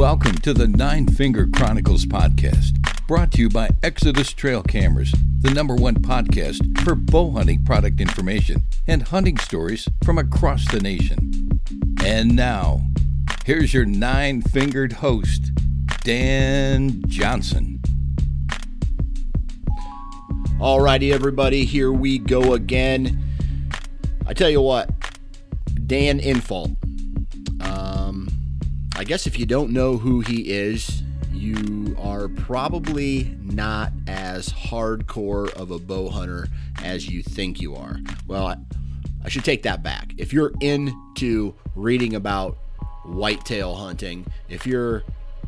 [0.00, 2.72] Welcome to the Nine Finger Chronicles podcast,
[3.06, 8.00] brought to you by Exodus Trail Cameras, the number one podcast for bow hunting product
[8.00, 11.50] information and hunting stories from across the nation.
[12.02, 12.80] And now,
[13.44, 15.50] here's your nine fingered host,
[16.02, 17.82] Dan Johnson.
[20.58, 23.22] Alrighty, everybody, here we go again.
[24.26, 24.88] I tell you what,
[25.86, 26.74] Dan Infalt.
[27.60, 28.29] Um,
[29.00, 35.50] I guess if you don't know who he is, you are probably not as hardcore
[35.54, 36.48] of a bow hunter
[36.84, 37.96] as you think you are.
[38.26, 38.56] Well, I,
[39.24, 40.12] I should take that back.
[40.18, 42.58] If you're into reading about
[43.06, 45.02] whitetail hunting, if you're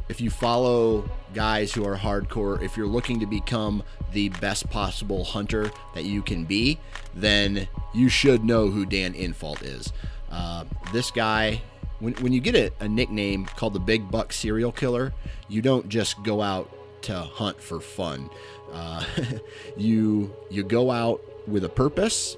[0.09, 3.83] if you follow guys who are hardcore, if you're looking to become
[4.15, 6.79] the best possible hunter that you can be,
[7.15, 9.93] then you should know who Dan Infalt is.
[10.31, 11.61] Uh, this guy,
[12.03, 15.15] when, when you get a, a nickname called the Big Buck Serial Killer,
[15.49, 16.69] you don't just go out
[17.03, 18.29] to hunt for fun.
[18.73, 19.05] Uh,
[19.77, 22.37] you you go out with a purpose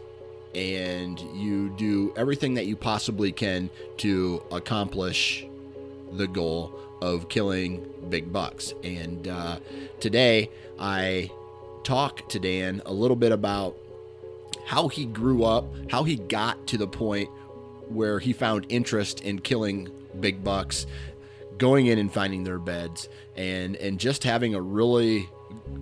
[0.55, 5.47] and you do everything that you possibly can to accomplish
[6.13, 8.75] the goal of killing big bucks.
[8.85, 9.61] And uh,
[9.99, 11.31] today I
[11.85, 13.77] talk to Dan a little bit about
[14.67, 17.31] how he grew up, how he got to the point
[17.89, 19.89] where he found interest in killing
[20.21, 20.87] big bucks,
[21.59, 25.29] going in and finding their beds, and and just having a really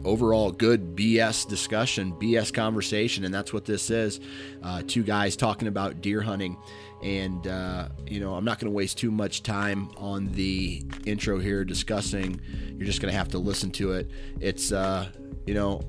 [0.04, 4.20] overall good BS discussion, BS conversation, and that's what this is.
[4.62, 6.56] Uh, two guys talking about deer hunting,
[7.02, 11.38] and uh, you know I'm not going to waste too much time on the intro
[11.38, 12.40] here discussing.
[12.76, 14.10] You're just going to have to listen to it.
[14.40, 15.08] It's uh,
[15.46, 15.82] you know.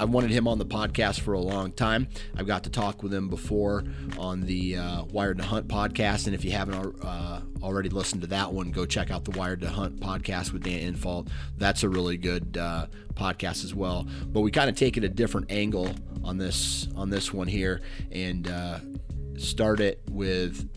[0.00, 2.08] I've wanted him on the podcast for a long time.
[2.36, 3.84] I've got to talk with him before
[4.16, 6.26] on the uh, Wired to Hunt podcast.
[6.26, 9.60] And if you haven't uh, already listened to that one, go check out the Wired
[9.62, 11.28] to Hunt podcast with Dan Infalt.
[11.56, 14.06] That's a really good uh, podcast as well.
[14.26, 15.92] But we kind of take it a different angle
[16.22, 17.80] on this on this one here
[18.12, 18.78] and uh,
[19.36, 20.68] start it with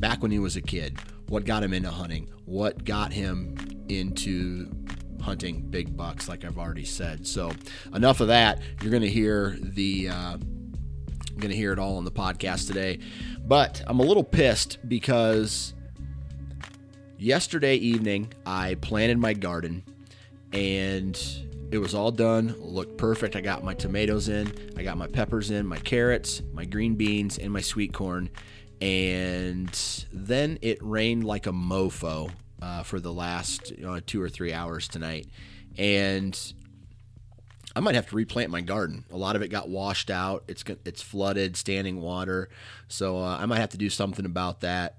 [0.00, 0.98] back when he was a kid.
[1.28, 2.28] What got him into hunting?
[2.44, 3.54] What got him
[3.88, 4.70] into
[5.20, 7.26] hunting big bucks, like I've already said.
[7.26, 7.52] So
[7.94, 8.60] enough of that.
[8.82, 10.08] You're going to hear the.
[10.08, 10.38] Uh,
[11.38, 12.98] going to hear it all on the podcast today.
[13.46, 15.72] But I'm a little pissed because
[17.16, 19.84] yesterday evening I planted my garden
[20.52, 21.16] and
[21.70, 23.36] it was all done, looked perfect.
[23.36, 27.38] I got my tomatoes in, I got my peppers in, my carrots, my green beans,
[27.38, 28.30] and my sweet corn.
[28.80, 29.70] And
[30.12, 33.72] then it rained like a mofo uh, for the last
[34.06, 35.26] two or three hours tonight,
[35.76, 36.52] and
[37.76, 39.04] I might have to replant my garden.
[39.12, 40.44] A lot of it got washed out.
[40.48, 42.48] It's it's flooded, standing water,
[42.88, 44.96] so uh, I might have to do something about that.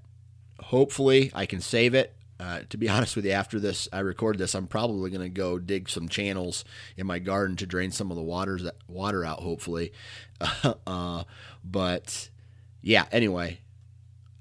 [0.60, 2.14] Hopefully, I can save it.
[2.38, 5.28] Uh, to be honest with you, after this, I record this, I'm probably going to
[5.28, 6.64] go dig some channels
[6.96, 9.40] in my garden to drain some of the waters that water out.
[9.40, 9.92] Hopefully,
[10.86, 11.24] uh,
[11.62, 12.30] but
[12.80, 13.04] yeah.
[13.12, 13.60] Anyway,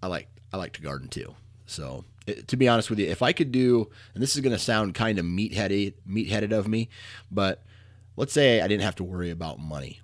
[0.02, 1.36] I like I like to garden too.
[1.66, 4.60] So to be honest with you, if I could do, and this is going to
[4.60, 6.90] sound kind of meatheaded, meatheaded of me,
[7.32, 7.64] but
[8.16, 10.00] let's say I didn't have to worry about money,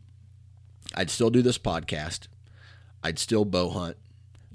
[0.93, 2.27] I'd still do this podcast,
[3.03, 3.97] I'd still bow hunt,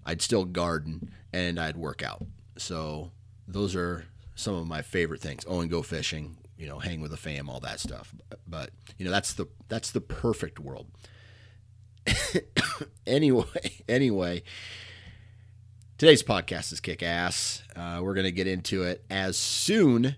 [0.06, 2.24] I'd still garden, and I'd work out.
[2.56, 3.10] So
[3.46, 5.44] those are some of my favorite things.
[5.46, 8.14] Oh, and go fishing, you know, hang with the fam, all that stuff.
[8.46, 10.86] But you know, that's the that's the perfect world.
[13.06, 14.42] anyway, anyway.
[16.00, 17.62] Today's podcast is kick ass.
[17.76, 20.16] Uh, we're going to get into it as soon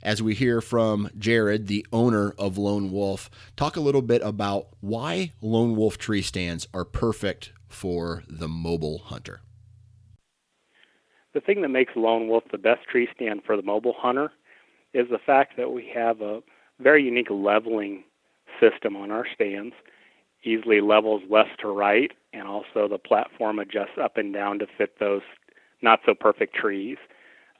[0.00, 4.68] as we hear from Jared, the owner of Lone Wolf, talk a little bit about
[4.78, 9.40] why Lone Wolf tree stands are perfect for the mobile hunter.
[11.34, 14.30] The thing that makes Lone Wolf the best tree stand for the mobile hunter
[14.94, 16.42] is the fact that we have a
[16.78, 18.04] very unique leveling
[18.60, 19.74] system on our stands
[20.48, 24.98] easily levels left to right, and also the platform adjusts up and down to fit
[24.98, 25.22] those
[25.82, 26.96] not so perfect trees.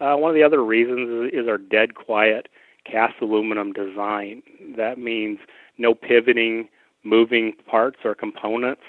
[0.00, 2.48] Uh, one of the other reasons is, our dead quiet
[2.84, 4.42] cast aluminum design.
[4.76, 5.38] That means
[5.76, 6.68] no pivoting,
[7.04, 8.82] moving parts or components.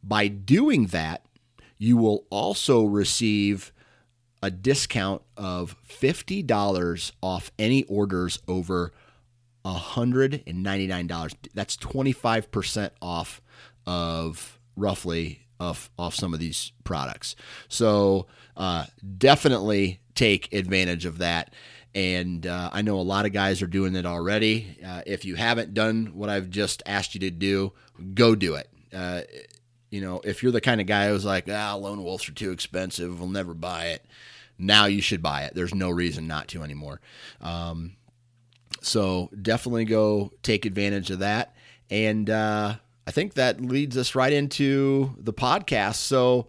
[0.04, 1.26] By doing that,
[1.78, 3.74] you will also receive
[4.42, 8.92] a discount of $50 off any orders over
[9.66, 11.36] $199.
[11.54, 13.42] That's 25% off
[13.86, 17.36] of roughly off, off some of these products.
[17.68, 18.28] So
[18.58, 18.86] uh,
[19.18, 21.54] definitely take advantage of that.
[21.94, 24.78] And uh, I know a lot of guys are doing it already.
[24.86, 27.74] Uh, if you haven't done what I've just asked you to do,
[28.14, 28.70] go do it.
[28.94, 29.22] Uh,
[29.90, 32.52] you know, if you're the kind of guy who's like, ah, lone wolves are too
[32.52, 34.06] expensive, we'll never buy it.
[34.58, 35.54] Now you should buy it.
[35.54, 37.02] There's no reason not to anymore.
[37.42, 37.98] Um,
[38.82, 41.56] so definitely go take advantage of that.
[41.90, 42.76] And uh,
[43.08, 45.96] I think that leads us right into the podcast.
[45.96, 46.48] So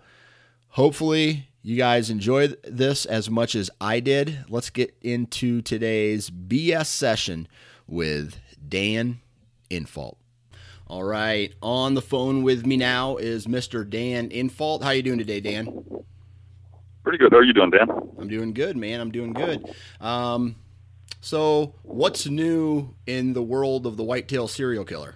[0.68, 4.44] hopefully you guys enjoyed this as much as I did.
[4.48, 7.46] Let's get into today's BS session
[7.86, 8.38] with
[8.68, 9.20] Dan
[9.70, 10.16] Infalt.
[10.88, 13.88] All right, on the phone with me now is Mr.
[13.88, 14.82] Dan Infalt.
[14.82, 15.84] How you doing today, Dan?
[17.02, 17.32] Pretty good.
[17.32, 17.88] How are you doing, Dan?
[18.18, 19.00] I'm doing good, man.
[19.00, 19.74] I'm doing good.
[20.00, 20.56] Um,
[21.22, 25.14] so, what's new in the world of the whitetail serial killer?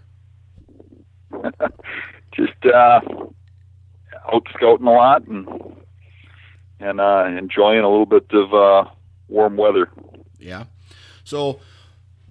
[2.32, 3.00] Just uh,
[4.32, 5.48] out scouting a lot and
[6.78, 8.88] and uh, enjoying a little bit of uh,
[9.26, 9.90] warm weather.
[10.38, 10.66] Yeah.
[11.24, 11.58] So,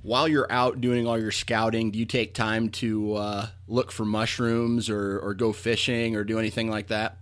[0.02, 4.06] while you're out doing all your scouting, do you take time to uh, look for
[4.06, 7.18] mushrooms or, or go fishing or do anything like that?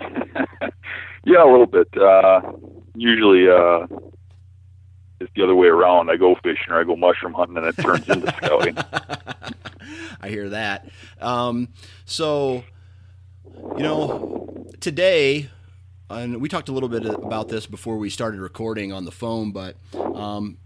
[0.00, 1.88] yeah, a little bit.
[1.94, 2.40] Uh,
[2.94, 3.86] usually, uh,
[5.20, 6.10] it's the other way around.
[6.10, 8.76] I go fishing or I go mushroom hunting, and it turns into scouting.
[10.20, 10.88] I hear that.
[11.20, 11.68] Um,
[12.04, 12.64] so,
[13.76, 15.50] you know, today,
[16.08, 19.52] and we talked a little bit about this before we started recording on the phone,
[19.52, 20.58] but um,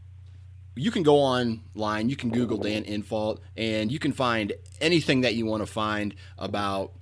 [0.77, 5.35] you can go online, you can Google Dan Infalt, and you can find anything that
[5.35, 6.93] you want to find about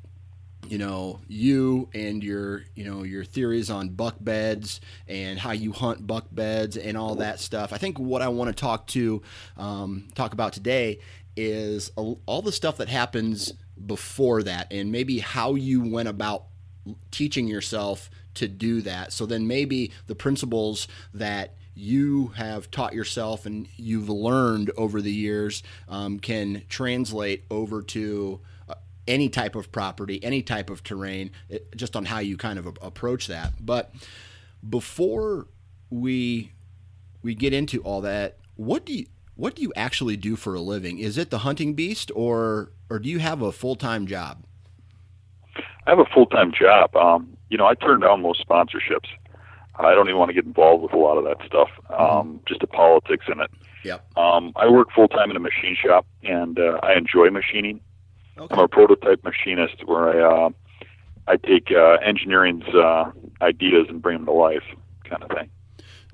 [0.68, 5.72] you know you and your you know your theories on buck beds and how you
[5.72, 7.72] hunt buck beds and all that stuff.
[7.72, 9.22] I think what I want to talk to
[9.56, 11.00] um, talk about today
[11.36, 13.52] is all the stuff that happens
[13.86, 16.44] before that and maybe how you went about
[17.10, 19.12] teaching yourself to do that.
[19.12, 25.12] So then maybe the principles that you have taught yourself and you've learned over the
[25.12, 28.40] years um, can translate over to
[29.06, 32.66] any type of property, any type of terrain, it, just on how you kind of
[32.66, 33.64] a- approach that.
[33.64, 33.92] But
[34.68, 35.46] before
[35.90, 36.52] we
[37.22, 40.60] we get into all that, what do you what do you actually do for a
[40.60, 40.98] living?
[40.98, 44.44] Is it the hunting beast, or or do you have a full time job?
[45.86, 46.94] I have a full time job.
[46.96, 49.08] Um, you know, I turn down most sponsorships.
[49.76, 51.68] I don't even want to get involved with a lot of that stuff.
[51.90, 52.02] Mm-hmm.
[52.02, 53.50] Um, just the politics in it.
[53.84, 54.16] Yep.
[54.16, 57.80] Um, I work full time in a machine shop, and uh, I enjoy machining.
[58.42, 58.54] Okay.
[58.56, 60.50] I'm a prototype machinist, where I uh,
[61.28, 64.64] I take uh, engineering's uh, ideas and bring them to life,
[65.04, 65.48] kind of thing.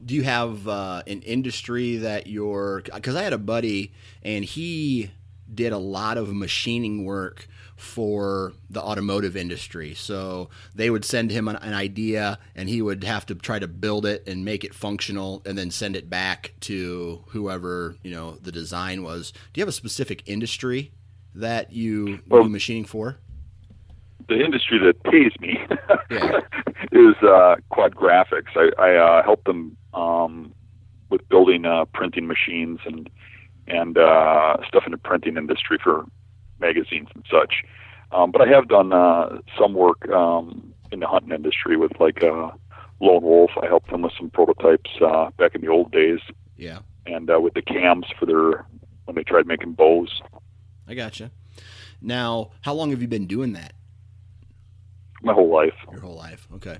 [0.05, 2.83] Do you have uh, an industry that you're?
[2.83, 3.93] Because I had a buddy,
[4.23, 5.11] and he
[5.53, 9.95] did a lot of machining work for the automotive industry.
[9.95, 13.69] So they would send him an, an, idea and he would have to try to
[13.69, 18.33] build it and make it functional and then send it back to whoever, you know,
[18.43, 19.33] the design was.
[19.53, 20.91] Do you have a specific industry
[21.35, 23.19] that you well, do machining for?
[24.29, 25.59] The industry that pays me
[26.93, 28.57] is uh, Quad Graphics.
[28.57, 30.53] I, I uh, help them um,
[31.11, 33.09] with building uh, printing machines and
[33.67, 36.05] and uh, stuff in the printing industry for
[36.59, 37.63] magazines and such.
[38.13, 42.23] Um, but I have done uh, some work um, in the hunting industry with like
[42.23, 42.51] uh,
[43.01, 43.51] Lone Wolf.
[43.63, 46.21] I helped them with some prototypes uh, back in the old days.
[46.57, 46.81] Yeah.
[47.07, 48.67] And uh, with the cams for their
[49.05, 50.23] when they tried making bows.
[50.89, 51.31] I gotcha.
[52.01, 53.75] Now, how long have you been doing that?
[55.23, 55.75] My whole life.
[55.93, 56.49] Your whole life.
[56.55, 56.79] Okay.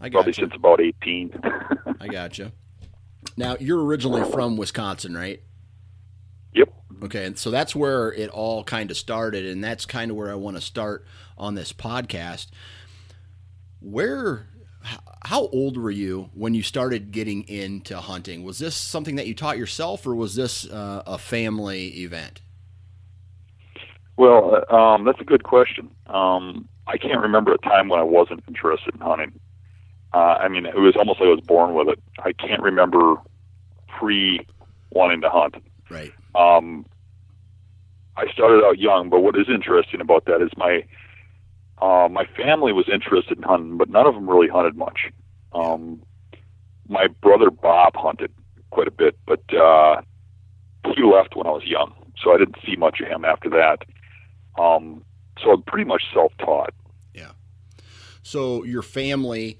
[0.00, 1.40] I got Probably since about 18.
[2.00, 2.52] I gotcha.
[3.36, 5.40] Now, you're originally from Wisconsin, right?
[6.54, 6.72] Yep.
[7.04, 10.30] Okay, and so that's where it all kind of started, and that's kind of where
[10.30, 11.06] I want to start
[11.38, 12.48] on this podcast.
[13.80, 14.48] Where,
[15.24, 18.44] how old were you when you started getting into hunting?
[18.44, 22.40] Was this something that you taught yourself, or was this uh, a family event?
[24.16, 25.90] Well, uh, um, that's a good question.
[26.06, 29.32] Um, I can't remember a time when I wasn't interested in hunting.
[30.12, 31.98] Uh, I mean, it was almost like I was born with it.
[32.18, 33.16] I can't remember
[33.98, 34.46] pre
[34.90, 35.56] wanting to hunt.
[35.88, 36.12] Right.
[36.34, 36.84] Um,
[38.16, 40.84] I started out young, but what is interesting about that is my
[41.80, 45.10] uh, my family was interested in hunting, but none of them really hunted much.
[45.52, 46.02] Um,
[46.88, 48.30] my brother Bob hunted
[48.70, 50.00] quite a bit, but uh,
[50.94, 51.92] he left when I was young,
[52.22, 53.78] so I didn't see much of him after that.
[54.58, 55.04] Um,
[55.42, 56.74] so I'm pretty much self-taught.
[57.14, 57.32] Yeah.
[58.22, 59.58] So your family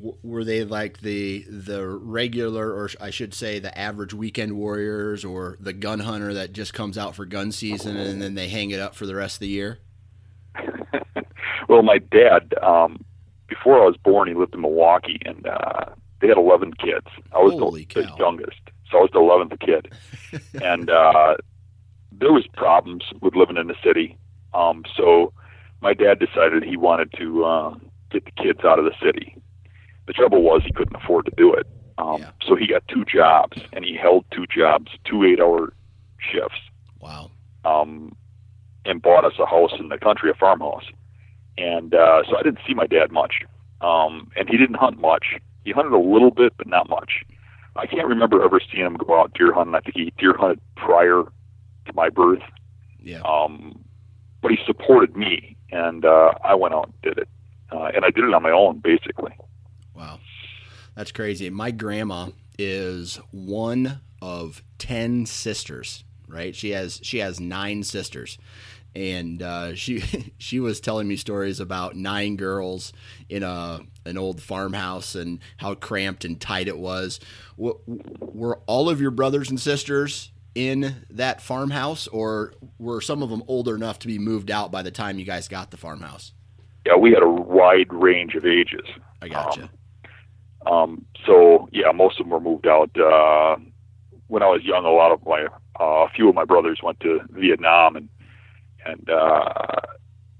[0.00, 5.56] were they like the the regular or I should say the average weekend warriors or
[5.58, 8.78] the gun hunter that just comes out for gun season and then they hang it
[8.78, 9.80] up for the rest of the year?
[11.68, 13.04] well, my dad um
[13.48, 15.86] before I was born he lived in Milwaukee and uh
[16.20, 17.06] they had 11 kids.
[17.32, 18.60] I was the, the youngest.
[18.90, 19.92] So I was the 11th kid.
[20.62, 21.36] and uh
[22.20, 24.16] there was problems with living in the city.
[24.54, 25.32] Um so
[25.80, 27.74] my dad decided he wanted to uh
[28.10, 29.36] get the kids out of the city
[30.06, 31.66] the trouble was he couldn't afford to do it.
[31.98, 32.30] Um, Yeah.
[32.46, 35.70] So he got two jobs, and he held two jobs, two eight-hour
[36.18, 36.60] shifts,
[36.98, 37.30] Wow.
[37.66, 38.16] um,
[38.86, 40.86] and bought us a house in the country, a farmhouse.
[41.58, 43.34] And uh, so I didn't see my dad much,
[43.82, 45.26] um, and he didn't hunt much.
[45.64, 47.22] He hunted a little bit, but not much.
[47.76, 49.74] I can't remember ever seeing him go out deer hunting.
[49.74, 51.24] I think he deer hunted prior
[51.88, 52.42] to my birth,
[53.00, 53.20] Yeah.
[53.22, 53.84] um,
[54.40, 57.28] but he supported me, and uh, I went out and did it,
[57.72, 59.32] uh, and I did it on my own, basically.
[59.94, 60.20] Wow.
[60.94, 61.50] That's crazy.
[61.50, 62.28] My grandma
[62.58, 66.54] is one of 10 sisters, right?
[66.56, 68.38] She has she has 9 sisters.
[68.96, 72.92] And uh, she she was telling me stories about nine girls
[73.28, 77.20] in a an old farmhouse and how cramped and tight it was.
[77.56, 77.78] W-
[78.20, 83.42] were all of your brothers and sisters in that farmhouse, or were some of them
[83.46, 86.32] old enough to be moved out by the time you guys got the farmhouse?
[86.86, 88.86] Yeah, we had a wide range of ages.
[89.20, 89.70] I gotcha.
[90.66, 92.90] Um, um, so yeah, most of them were moved out.
[92.98, 93.56] Uh,
[94.26, 95.46] when I was young, a lot of my,
[95.80, 98.08] uh, a few of my brothers went to Vietnam, and
[98.84, 99.80] and uh,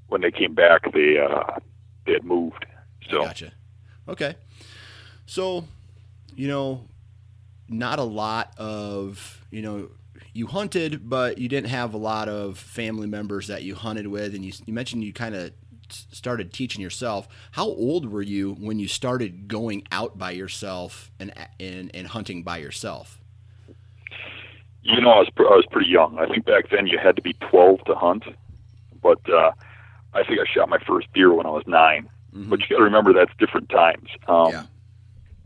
[0.08, 1.58] when they came back, they uh,
[2.06, 2.66] they had moved.
[3.10, 3.52] So Gotcha.
[4.08, 4.36] Okay.
[5.26, 5.64] So,
[6.34, 6.88] you know,
[7.68, 9.88] not a lot of, you know,
[10.32, 14.34] you hunted, but you didn't have a lot of family members that you hunted with.
[14.34, 15.52] And you, you mentioned you kind of
[15.88, 17.28] started teaching yourself.
[17.52, 22.42] How old were you when you started going out by yourself and, and, and hunting
[22.42, 23.18] by yourself?
[24.82, 26.18] you know, I was I was pretty young.
[26.18, 28.24] I think back then you had to be 12 to hunt,
[29.02, 29.50] but uh,
[30.14, 32.50] I think I shot my first deer when I was 9 Mhm.
[32.50, 34.08] But you got to remember that's different times.
[34.26, 34.62] Um, Yeah.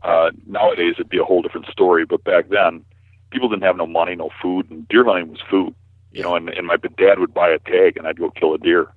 [0.03, 2.83] Uh, nowadays it'd be a whole different story, but back then
[3.31, 5.73] people didn't have no money, no food, and deer hunting was food.
[6.11, 8.59] You know, and, and my dad would buy a tag, and I'd go kill a
[8.59, 8.87] deer.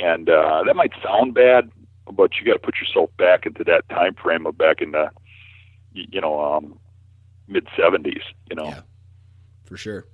[0.00, 1.70] And uh, that might sound bad,
[2.10, 5.10] but you got to put yourself back into that time frame of back in the,
[5.92, 6.78] you know, um,
[7.48, 8.22] mid 70s.
[8.48, 8.64] You know.
[8.64, 8.80] Yeah.
[9.64, 10.06] for sure.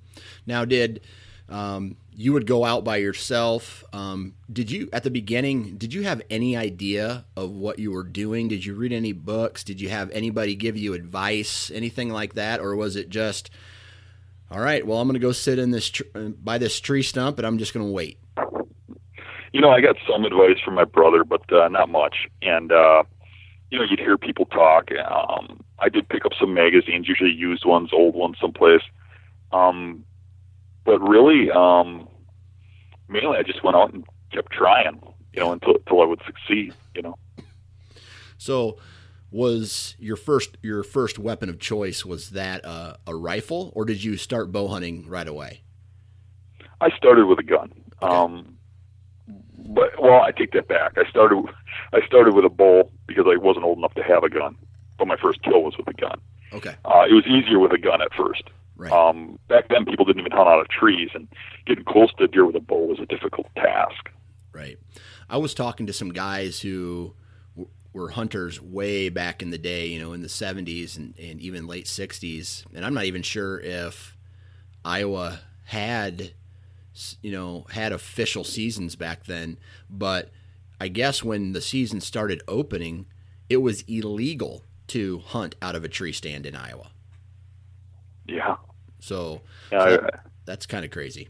[0.45, 1.01] Now, did
[1.49, 3.83] um, you would go out by yourself?
[3.93, 5.77] Um, did you at the beginning?
[5.77, 8.47] Did you have any idea of what you were doing?
[8.47, 9.63] Did you read any books?
[9.63, 13.49] Did you have anybody give you advice, anything like that, or was it just,
[14.49, 14.85] all right?
[14.87, 16.03] Well, I'm going to go sit in this tr-
[16.41, 18.17] by this tree stump, and I'm just going to wait.
[19.51, 22.27] you know, I got some advice from my brother, but uh, not much.
[22.41, 23.03] And uh,
[23.71, 24.89] you know, you'd hear people talk.
[24.91, 28.83] Um, I did pick up some magazines, usually used ones, old ones, someplace.
[29.51, 30.04] Um,
[30.85, 32.07] but really, um,
[33.09, 35.01] mainly, I just went out and kept trying.
[35.33, 36.73] You know, until until I would succeed.
[36.95, 37.17] You know.
[38.37, 38.77] So,
[39.31, 44.03] was your first your first weapon of choice was that uh, a rifle, or did
[44.03, 45.63] you start bow hunting right away?
[46.81, 47.71] I started with a gun.
[48.01, 48.57] Um,
[49.27, 50.93] but well, I take that back.
[50.97, 51.43] I started
[51.93, 54.55] I started with a bow because I wasn't old enough to have a gun.
[54.97, 56.21] But my first kill was with a gun.
[56.53, 56.75] Okay.
[56.85, 58.43] Uh, it was easier with a gun at first.
[58.77, 58.91] Right.
[58.91, 61.27] Um, back then, people didn't even hunt out of trees, and
[61.65, 64.09] getting close to a deer with a bow was a difficult task.
[64.51, 64.77] Right.
[65.29, 67.13] I was talking to some guys who
[67.55, 71.39] w- were hunters way back in the day, you know, in the 70s and, and
[71.41, 72.65] even late 60s.
[72.73, 74.15] And I'm not even sure if
[74.83, 76.33] Iowa had,
[77.21, 79.57] you know, had official seasons back then.
[79.89, 80.31] But
[80.79, 83.07] I guess when the season started opening,
[83.49, 86.91] it was illegal to hunt out of a tree stand in Iowa.
[88.27, 88.55] Yeah.
[89.05, 91.29] So Yeah, so I- that- that's kind of crazy.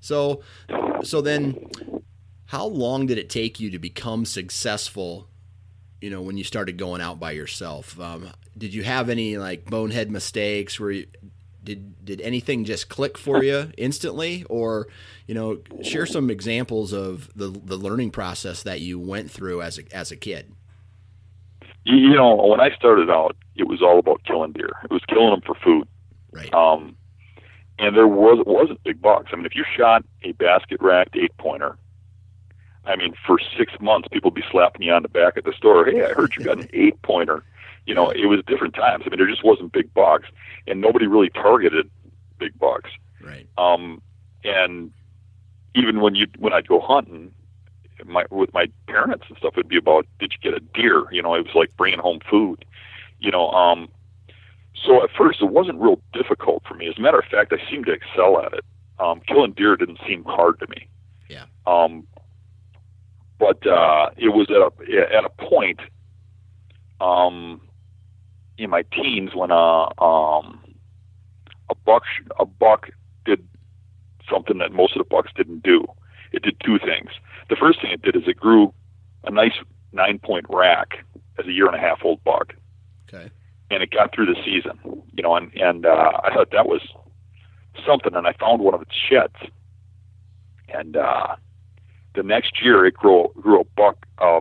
[0.00, 0.40] So,
[1.02, 1.56] so then,
[2.46, 5.28] how long did it take you to become successful?
[6.00, 9.66] You know, when you started going out by yourself, um, did you have any like
[9.66, 10.80] bonehead mistakes?
[10.80, 11.06] Where you,
[11.62, 14.88] did did anything just click for you instantly, or
[15.28, 19.78] you know, share some examples of the the learning process that you went through as
[19.78, 20.52] a as a kid?
[21.84, 24.70] You, you know, when I started out, it was all about killing deer.
[24.84, 25.88] It was killing them for food.
[26.32, 26.52] Right.
[26.54, 26.96] Um,
[27.78, 29.30] and there was wasn't big bucks.
[29.32, 31.76] I mean, if you shot a basket racked eight pointer,
[32.84, 35.52] I mean, for six months, people would be slapping you on the back at the
[35.52, 35.84] store.
[35.84, 37.44] Hey, I heard you got an eight pointer.
[37.86, 39.04] You know, it was different times.
[39.06, 40.28] I mean, there just wasn't big bucks,
[40.66, 41.90] and nobody really targeted
[42.38, 42.90] big bucks.
[43.20, 43.48] Right.
[43.58, 44.00] Um,
[44.44, 44.92] and
[45.74, 47.32] even when you when I'd go hunting,
[48.06, 51.04] my with my parents and stuff, it'd be about did you get a deer?
[51.10, 52.64] You know, it was like bringing home food.
[53.18, 53.88] You know, um,
[54.84, 56.88] so at first it wasn't real difficult for me.
[56.88, 58.64] As a matter of fact, I seemed to excel at it.
[58.98, 60.88] Um, killing deer didn't seem hard to me.
[61.28, 61.44] Yeah.
[61.66, 62.06] Um,
[63.38, 65.80] but uh, it was at a at a point
[67.00, 67.60] um,
[68.58, 70.60] in my teens when uh, um,
[71.68, 72.04] a buck
[72.38, 72.90] a buck
[73.24, 73.46] did
[74.30, 75.84] something that most of the bucks didn't do.
[76.32, 77.10] It did two things.
[77.52, 78.72] The first thing it did is it grew
[79.24, 79.52] a nice
[79.92, 81.04] nine point rack
[81.38, 82.54] as a year and a half old buck,
[83.12, 83.30] Okay.
[83.70, 84.78] and it got through the season.
[85.12, 86.80] You know, and and uh, I thought that was
[87.86, 88.14] something.
[88.14, 89.36] And I found one of its sheds,
[90.70, 91.36] and uh,
[92.14, 94.40] the next year it grew grew a buck uh,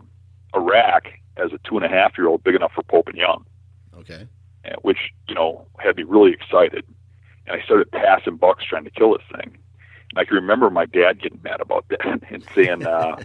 [0.54, 3.18] a rack as a two and a half year old, big enough for Pope and
[3.18, 3.46] Young
[4.00, 4.26] Okay.
[4.84, 6.86] which you know had me really excited.
[7.46, 9.58] And I started passing bucks trying to kill this thing.
[10.16, 13.18] I can remember my dad getting mad about that and saying, uh,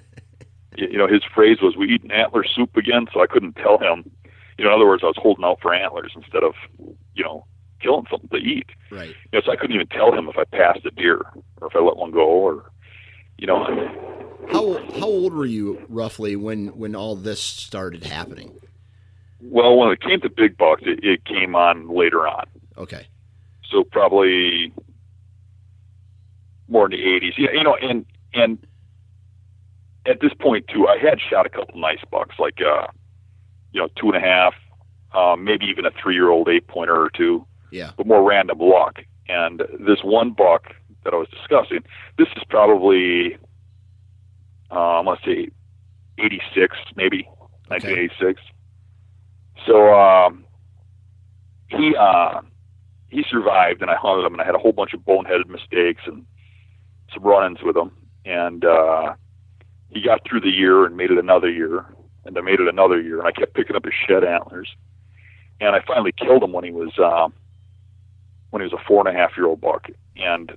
[0.77, 3.79] you, you know, his phrase was, "We eat antler soup again." So I couldn't tell
[3.79, 4.11] him.
[4.59, 6.55] You know, in other words, I was holding out for antlers instead of,
[7.15, 7.45] you know,
[7.81, 8.67] killing something to eat.
[8.91, 9.09] Right.
[9.11, 11.21] You know, so I couldn't even tell him if I passed a deer
[11.61, 12.71] or if I let one go or,
[13.37, 13.63] you know,
[14.51, 18.53] How how old were you roughly when when all this started happening?
[19.43, 22.47] well, when it came to big bucks, it, it came on later on.
[22.79, 23.07] Okay.
[23.71, 24.73] so probably
[26.69, 27.33] more in the 80s.
[27.37, 28.59] Yeah, you know, and and
[30.07, 32.87] at this point too, I had shot a couple nice bucks, like uh,
[33.73, 34.55] you know, two and a half,
[35.13, 37.91] uh, maybe even a three-year-old eight-pointer or two, Yeah.
[37.97, 39.01] but more random luck.
[39.29, 40.73] And this one buck
[41.05, 41.81] that I was discussing,
[42.19, 43.37] this is probably,
[44.71, 45.51] um, let's see,
[46.19, 47.29] 86, maybe
[47.71, 48.09] Okay.
[48.09, 48.41] 1986.
[49.67, 50.45] So um,
[51.69, 52.41] he uh,
[53.09, 56.03] he survived, and I hunted him, and I had a whole bunch of boneheaded mistakes
[56.07, 56.25] and
[57.13, 57.91] some run-ins with him,
[58.25, 59.15] and uh,
[59.91, 61.87] he got through the year and made it another year,
[62.25, 64.69] and I made it another year, and I kept picking up his shed antlers,
[65.61, 67.29] and I finally killed him when he was uh,
[68.51, 70.57] when he was a four and a half year old buck, and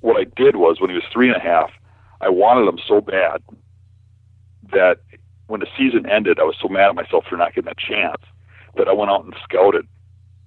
[0.00, 1.70] what I did was when he was three and a half,
[2.20, 3.42] I wanted him so bad
[4.72, 4.98] that
[5.46, 8.22] when the season ended, I was so mad at myself for not getting a chance
[8.76, 9.86] that I went out and scouted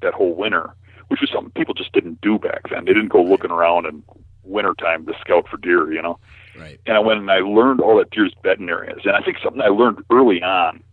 [0.01, 0.75] that whole winter,
[1.07, 2.85] which was something people just didn't do back then.
[2.85, 4.03] They didn't go looking around in
[4.43, 6.19] wintertime to scout for deer, you know.
[6.57, 6.79] Right.
[6.85, 9.01] And I went and I learned all that deer's bedding areas.
[9.05, 10.83] And I think something I learned early on,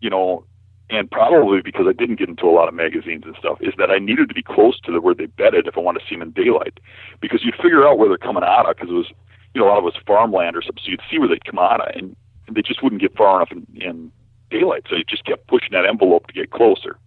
[0.00, 0.44] you know,
[0.90, 3.90] and probably because I didn't get into a lot of magazines and stuff, is that
[3.90, 6.14] I needed to be close to the, where they bedded if I wanted to see
[6.14, 6.80] them in daylight.
[7.20, 9.12] Because you'd figure out where they're coming out of, because it was,
[9.54, 11.44] you know, a lot of it was farmland or something, so you'd see where they'd
[11.44, 12.16] come out of, and,
[12.46, 14.12] and they just wouldn't get far enough in, in
[14.50, 14.84] daylight.
[14.88, 16.98] So you just kept pushing that envelope to get closer.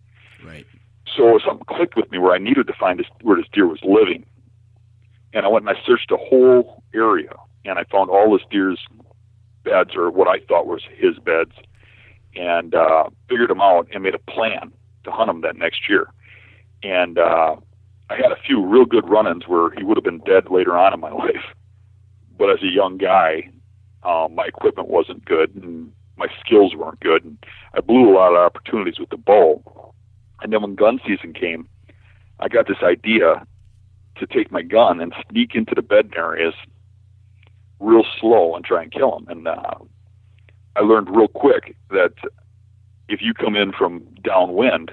[0.46, 0.66] Right.
[1.16, 3.80] So something clicked with me where I needed to find this, where this deer was
[3.84, 4.26] living.
[5.34, 7.34] And I went and I searched a whole area
[7.66, 8.80] and I found all this deer's
[9.64, 11.52] beds or what I thought was his beds
[12.36, 14.72] and uh, figured them out and made a plan
[15.04, 16.08] to hunt him that next year.
[16.84, 17.56] And uh,
[18.10, 20.94] I had a few real good run-ins where he would have been dead later on
[20.94, 21.46] in my life.
[22.38, 23.50] But as a young guy,
[24.04, 27.24] um, my equipment wasn't good and my skills weren't good.
[27.24, 27.38] And
[27.74, 29.94] I blew a lot of opportunities with the bow.
[30.42, 31.68] And then when gun season came,
[32.40, 33.46] I got this idea
[34.18, 36.54] to take my gun and sneak into the bed areas
[37.80, 39.26] real slow and try and kill them.
[39.28, 39.74] And uh,
[40.76, 42.14] I learned real quick that
[43.10, 44.92] if you come in from downwind,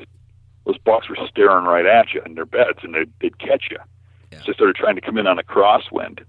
[0.64, 3.78] those bucks were staring right at you in their beds, and they'd, they'd catch you.
[4.32, 4.40] Yeah.
[4.40, 6.24] So I started trying to come in on a crosswind,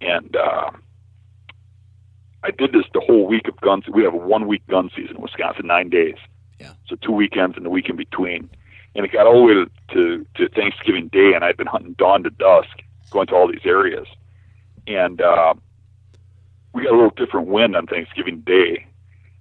[0.00, 0.70] and uh,
[2.44, 3.84] I did this the whole week of guns.
[3.92, 6.16] We have a one week gun season in Wisconsin, nine days.
[6.60, 6.72] Yeah.
[6.86, 8.50] So two weekends and the week in between,
[8.94, 11.94] and it got all the way to, to, to Thanksgiving Day, and I'd been hunting
[11.94, 14.06] dawn to dusk, going to all these areas,
[14.86, 15.54] and uh,
[16.72, 18.86] we got a little different wind on Thanksgiving Day,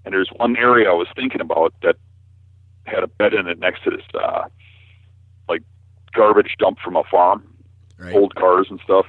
[0.05, 1.95] and there's one area I was thinking about that
[2.85, 4.43] had a bed in it next to this uh,
[5.47, 5.63] like
[6.13, 7.47] garbage dump from a farm,
[7.97, 8.15] right.
[8.15, 9.05] old cars and stuff,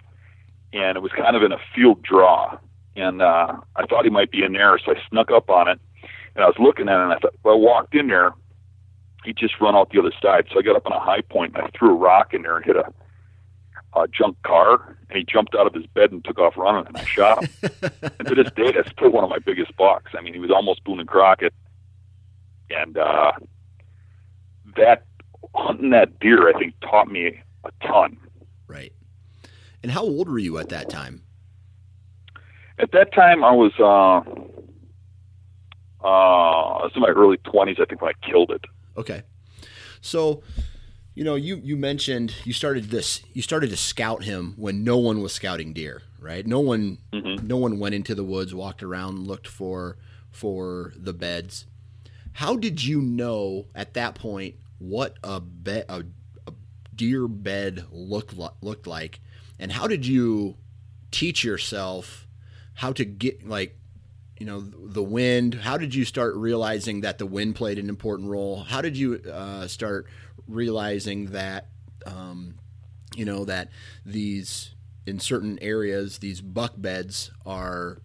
[0.73, 2.59] and it was kind of in a field draw,
[2.97, 5.81] and uh, I thought he might be in there, so I snuck up on it,
[6.35, 8.35] and I was looking at it, and I thought, well, I walked in there,
[9.25, 11.55] he just run out the other side, so I got up on a high point,
[11.55, 12.93] and I threw a rock in there and hit a
[13.95, 16.97] a junk car, and he jumped out of his bed and took off running, and
[16.97, 17.51] I shot him.
[18.19, 20.13] and to this day, that's still one of my biggest bucks.
[20.17, 21.53] I mean, he was almost Boone and Crockett,
[22.71, 23.33] and uh,
[24.77, 25.05] that
[25.55, 28.17] hunting that deer, I think, taught me a ton.
[28.67, 28.93] Right.
[29.83, 31.23] And how old were you at that time?
[32.79, 34.23] At that time, I was uh,
[36.03, 37.77] uh, I was in my early twenties.
[37.81, 38.65] I think when I killed it.
[38.97, 39.23] Okay.
[40.01, 40.43] So
[41.15, 43.23] you know, you you mentioned you started this.
[43.33, 46.47] You started to scout him when no one was scouting deer, right?
[46.47, 47.47] No one, mm-hmm.
[47.47, 49.99] no one went into the woods, walked around, looked for
[50.31, 51.67] for the beds.
[52.33, 56.05] How did you know at that point what a bed, a,
[56.47, 56.53] a
[56.95, 59.21] deer bed looked looked like,
[59.59, 60.57] and how did you
[61.11, 62.27] teach yourself
[62.75, 63.77] how to get like
[64.43, 68.29] you know the wind how did you start realizing that the wind played an important
[68.29, 70.09] role how did you uh, start
[70.49, 71.69] realizing that
[72.07, 72.57] um,
[73.15, 73.69] you know that
[74.05, 74.75] these
[75.07, 78.03] in certain areas these buck beds are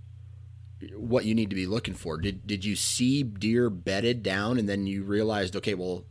[0.95, 2.19] what you need to be looking for.
[2.19, 6.05] Did did you see deer bedded down and then you realized okay, well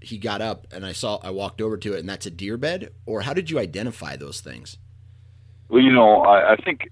[0.00, 2.56] he got up and I saw I walked over to it and that's a deer
[2.56, 4.78] bed or how did you identify those things?
[5.68, 6.88] Well, you know, I, I think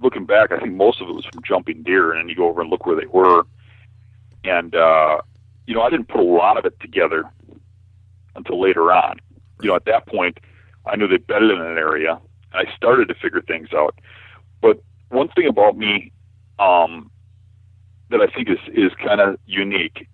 [0.00, 2.48] looking back, I think most of it was from jumping deer and then you go
[2.48, 3.44] over and look where they were.
[4.44, 5.18] And uh
[5.66, 7.30] you know, I didn't put a lot of it together
[8.34, 9.18] until later on.
[9.60, 10.38] You know, at that point,
[10.86, 12.18] I knew they bedded in an area.
[12.54, 13.94] I started to figure things out.
[14.62, 16.10] But one thing about me
[16.58, 17.10] um,
[18.10, 20.06] that I think is is kind of unique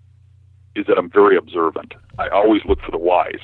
[0.75, 1.93] is that I'm very observant.
[2.19, 3.39] I always look for the whys.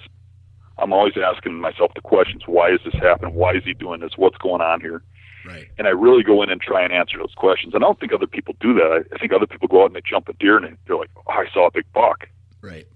[0.77, 3.35] I'm always asking myself the questions: Why is this happening?
[3.35, 4.17] Why is he doing this?
[4.17, 5.01] What's going on here?
[5.45, 5.69] Right.
[5.77, 7.73] And I really go in and try and answer those questions.
[7.73, 9.05] And I don't think other people do that.
[9.13, 11.31] I, think other people go out and they jump a deer and they're like, "Oh,
[11.31, 12.27] I saw a big buck."
[12.61, 12.87] Right.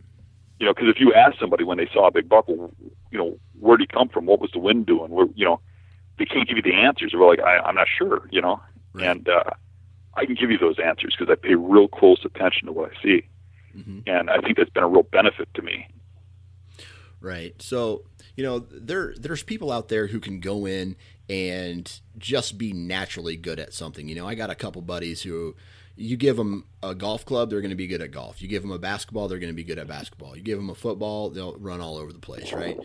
[0.60, 2.71] You know, because if you ask somebody when they saw a big buck, well,
[3.12, 4.25] you know, where did he come from?
[4.25, 5.12] What was the wind doing?
[5.12, 5.60] Where, you know,
[6.17, 7.12] they can't give you the answers.
[7.12, 8.27] They're like, I, I'm not sure.
[8.31, 8.62] You know,
[8.93, 9.08] right.
[9.08, 9.51] and uh,
[10.13, 13.03] I can give you those answers because I pay real close attention to what I
[13.03, 13.27] see,
[13.75, 13.99] mm-hmm.
[14.08, 15.88] and I think that's been a real benefit to me.
[17.19, 17.60] Right.
[17.62, 18.03] So
[18.35, 20.95] you know, there there's people out there who can go in
[21.29, 24.07] and just be naturally good at something.
[24.07, 25.55] You know, I got a couple buddies who
[25.95, 28.41] you give them a golf club, they're going to be good at golf.
[28.41, 30.35] You give them a basketball, they're going to be good at basketball.
[30.35, 32.77] You give them a football, they'll run all over the place, right?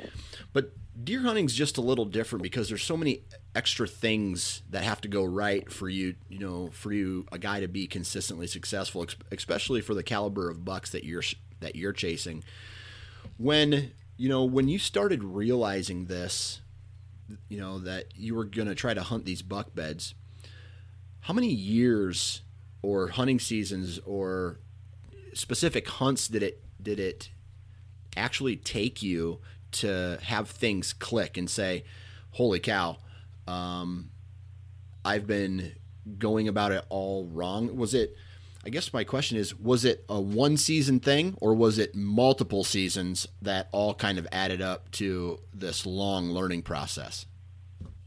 [0.53, 3.23] But deer hunting's just a little different because there's so many
[3.55, 7.61] extra things that have to go right for you, you know, for you a guy
[7.61, 11.25] to be consistently successful, especially for the caliber of bucks that you're
[11.59, 12.45] that you're chasing.
[13.39, 16.61] When, you know, when you started realizing this,
[17.49, 20.15] you know, that you were going to try to hunt these buck beds,
[21.21, 22.43] how many years
[22.83, 24.59] or hunting seasons or
[25.33, 27.31] specific hunts did it did it
[28.15, 29.41] actually take you
[29.73, 31.85] to have things click and say,
[32.33, 32.99] "Holy cow,
[33.49, 34.11] um,
[35.03, 35.73] I've been
[36.19, 37.75] going about it all wrong"?
[37.75, 38.15] Was it?
[38.65, 42.65] I guess my question is: Was it a one season thing, or was it multiple
[42.65, 47.27] seasons that all kind of added up to this long learning process?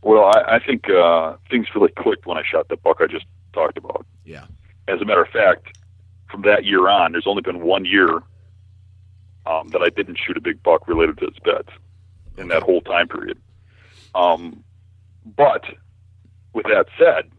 [0.04, 3.26] Well, I, I think uh, things really clicked when I shot the buck I just
[3.54, 4.06] talked about.
[4.26, 4.46] Yeah.
[4.88, 5.78] As a matter of fact,
[6.30, 8.22] from that year on, there's only been one year
[9.46, 11.70] um, that I didn't shoot a big buck related to its beds
[12.38, 13.40] in that whole time period.
[14.14, 14.64] Um,
[15.26, 15.64] but
[16.54, 17.32] with that said,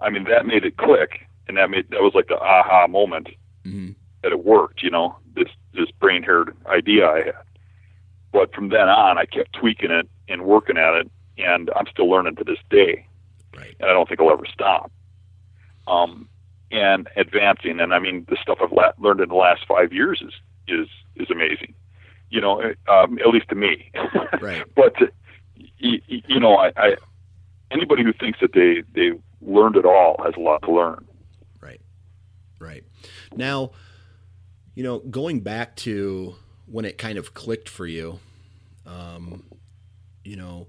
[0.00, 3.28] I mean that made it click, and that made that was like the aha moment
[3.64, 3.92] mm-hmm.
[4.22, 4.82] that it worked.
[4.82, 7.34] You know, this this brain haired idea I had.
[8.32, 12.08] But from then on, I kept tweaking it and working at it, and I'm still
[12.08, 13.06] learning to this day.
[13.54, 13.76] Right.
[13.78, 14.90] And I don't think I'll ever stop.
[15.86, 16.28] Um,
[16.70, 17.78] and advancing.
[17.80, 20.32] And I mean, the stuff I've la- learned in the last five years is
[20.66, 21.74] is is amazing.
[22.30, 23.90] You know, um, at least to me.
[24.40, 24.64] Right.
[24.74, 24.94] but
[25.78, 26.96] you, you know, I, I
[27.70, 31.06] anybody who thinks that they they learned it all has a lot to learn.
[32.62, 32.84] Right.
[33.32, 33.38] Right.
[33.38, 33.72] Now,
[34.74, 36.34] You know, going back to
[36.66, 38.20] when it kind of clicked for you,
[38.86, 39.44] um,
[40.24, 40.68] you know,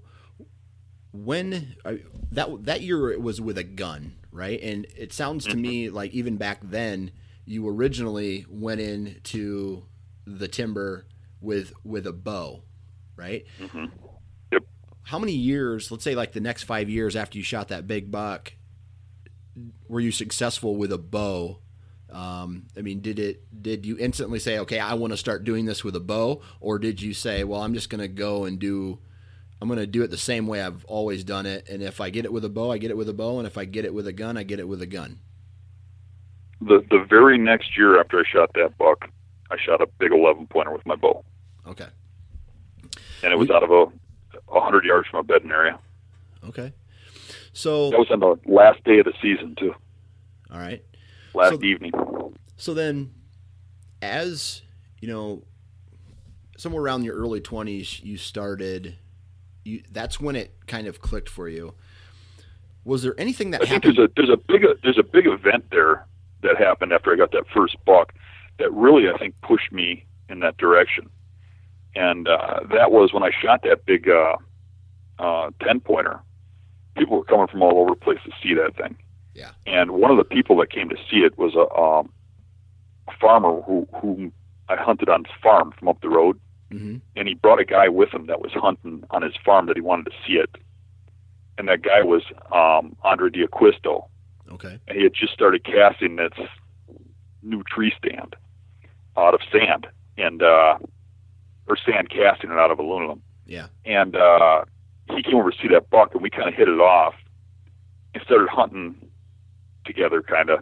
[1.12, 1.94] when uh,
[2.32, 4.60] that that year it was with a gun, right?
[4.62, 7.12] And it sounds to me like even back then
[7.46, 9.86] you originally went into
[10.26, 11.06] the timber
[11.40, 12.64] with with a bow,
[13.16, 13.44] right?
[13.60, 13.86] Mm-hmm.
[14.52, 14.62] Yep.
[15.04, 18.10] How many years, let's say like the next 5 years after you shot that big
[18.10, 18.54] buck,
[19.88, 21.60] were you successful with a bow?
[22.14, 23.42] Um, I mean, did it?
[23.62, 26.78] Did you instantly say, "Okay, I want to start doing this with a bow," or
[26.78, 29.00] did you say, "Well, I'm just going to go and do
[29.64, 31.70] I'm going to do it the same way I've always done it.
[31.70, 33.38] And if I get it with a bow, I get it with a bow.
[33.38, 35.20] And if I get it with a gun, I get it with a gun.
[36.60, 39.08] The the very next year after I shot that buck,
[39.50, 41.24] I shot a big 11 pointer with my bow.
[41.66, 41.86] Okay.
[43.22, 43.86] And it was out of a,
[44.54, 45.78] a hundred yards from a bedding area.
[46.46, 46.74] Okay.
[47.54, 49.74] So that was on the last day of the season too.
[50.52, 50.84] All right.
[51.34, 51.92] Last so, evening.
[52.56, 53.12] So then,
[54.00, 54.62] as
[55.00, 55.42] you know,
[56.56, 58.96] somewhere around your early twenties, you started
[59.64, 61.74] you, that's when it kind of clicked for you.
[62.84, 63.96] Was there anything that I happened?
[63.96, 66.06] think there's a there's a big there's a big event there
[66.42, 68.12] that happened after I got that first buck
[68.58, 71.10] that really I think pushed me in that direction,
[71.94, 74.36] and uh, that was when I shot that big uh,
[75.18, 76.20] uh, ten pointer.
[76.96, 78.96] People were coming from all over the place to see that thing.
[79.34, 79.50] Yeah.
[79.66, 82.12] And one of the people that came to see it was a, um,
[83.08, 84.32] a farmer who who
[84.68, 86.40] I hunted on his farm from up the road,
[86.74, 86.96] Mm-hmm.
[87.14, 89.80] And he brought a guy with him that was hunting on his farm that he
[89.80, 90.50] wanted to see it.
[91.56, 94.08] And that guy was um, Andre D'Acquisto.
[94.50, 94.78] Okay.
[94.88, 96.32] And he had just started casting this
[97.42, 98.34] new tree stand
[99.16, 99.86] out of sand
[100.18, 100.78] and uh,
[101.68, 103.22] or sand casting it out of aluminum.
[103.46, 103.68] Yeah.
[103.84, 104.64] And uh,
[105.10, 107.14] he came over to see that buck, and we kind of hit it off
[108.14, 108.96] and started hunting
[109.84, 110.60] together, kind of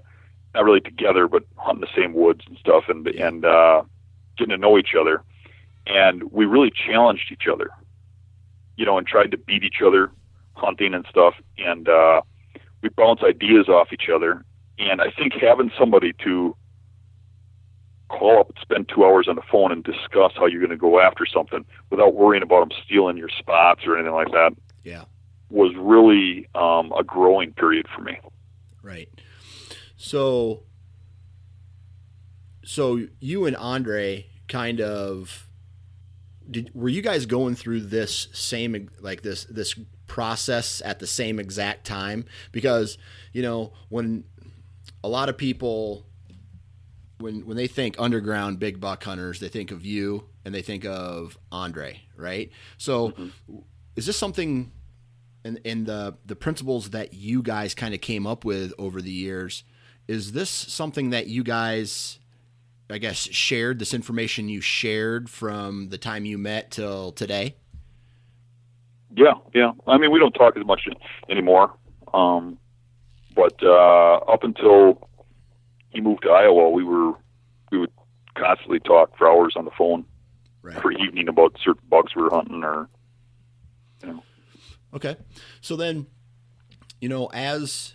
[0.55, 3.83] not really together, but hunting the same woods and stuff, and and uh,
[4.37, 5.23] getting to know each other
[5.87, 7.71] and we really challenged each other,
[8.77, 10.11] you know, and tried to beat each other
[10.55, 11.35] hunting and stuff.
[11.59, 12.23] And uh,
[12.83, 14.45] we bounce ideas off each other.
[14.79, 16.57] And I think having somebody to
[18.09, 20.77] call up and spend two hours on the phone and discuss how you're going to
[20.77, 24.53] go after something without worrying about them stealing your spots or anything like that
[24.85, 25.05] Yeah.
[25.49, 28.19] was really um, a growing period for me.
[28.83, 29.09] Right.
[29.97, 30.65] So,
[32.65, 35.49] so you and Andre kind of
[36.51, 39.75] did were you guys going through this same like this this
[40.07, 42.25] process at the same exact time?
[42.51, 42.99] Because
[43.33, 44.25] you know when
[45.05, 46.07] a lot of people
[47.19, 50.85] when when they think underground big buck hunters they think of you and they think
[50.85, 52.51] of Andre right?
[52.79, 53.59] So mm-hmm.
[53.97, 54.73] is this something
[55.45, 59.11] in in the the principles that you guys kind of came up with over the
[59.11, 59.65] years
[60.09, 62.19] is this something that you guys
[62.91, 67.57] I guess shared this information you shared from the time you met till today?
[69.15, 69.73] Yeah, yeah.
[69.87, 70.83] I mean, we don't talk as much
[71.29, 71.73] anymore.
[72.13, 72.59] Um,
[73.35, 75.09] but uh, up until
[75.91, 77.13] he moved to Iowa, we were
[77.71, 77.93] we would
[78.35, 80.05] constantly talk for hours on the phone
[80.61, 80.81] Right.
[80.81, 82.89] for evening about certain bugs we were hunting or
[84.03, 84.23] you know.
[84.95, 85.17] Okay.
[85.61, 86.07] So then,
[87.01, 87.95] you know, as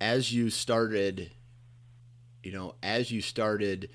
[0.00, 1.32] as you started,
[2.42, 3.90] you know, as you started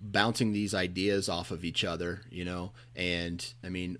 [0.00, 3.96] bouncing these ideas off of each other, you know, and I mean,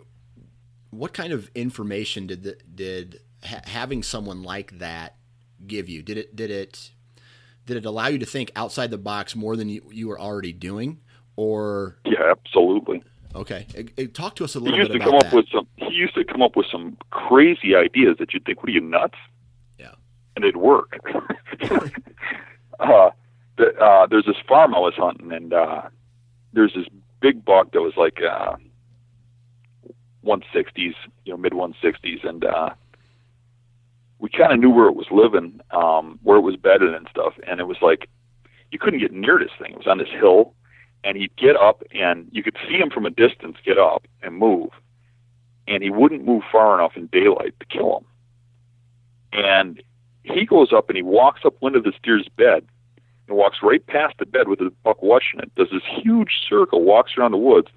[0.91, 5.17] what kind of information did the, did ha- having someone like that
[5.67, 6.03] give you?
[6.03, 6.91] Did it did it
[7.67, 10.53] did it allow you to think outside the box more than you, you were already
[10.53, 11.01] doing,
[11.37, 13.03] or Yeah, absolutely.
[13.35, 15.27] Okay, it, it- talk to us a little He used bit to about come that.
[15.29, 15.67] up with some.
[15.77, 18.81] He used to come up with some crazy ideas that you'd think, "What are you
[18.81, 19.19] nuts?"
[19.79, 19.93] Yeah.
[20.37, 20.99] and it'd work.
[22.81, 23.11] uh,
[23.57, 25.83] the, uh, there's this farm I was hunting, and uh,
[26.53, 26.87] there's this
[27.21, 28.57] big buck that was like uh,
[30.25, 32.71] 160s, you know, mid 160s, and uh,
[34.19, 37.35] we kind of knew where it was living, um, where it was bedded and stuff,
[37.47, 38.09] and it was like
[38.71, 39.73] you couldn't get near this thing.
[39.73, 40.55] It was on this hill,
[41.05, 44.37] and he'd get up, and you could see him from a distance get up and
[44.37, 44.71] move,
[45.67, 48.05] and he wouldn't move far enough in daylight to kill him.
[49.33, 49.83] And
[50.23, 52.67] he goes up and he walks up into the steer's bed
[53.27, 55.55] and walks right past the bed with the buck watching it.
[55.55, 57.69] Does this huge circle, walks around the woods,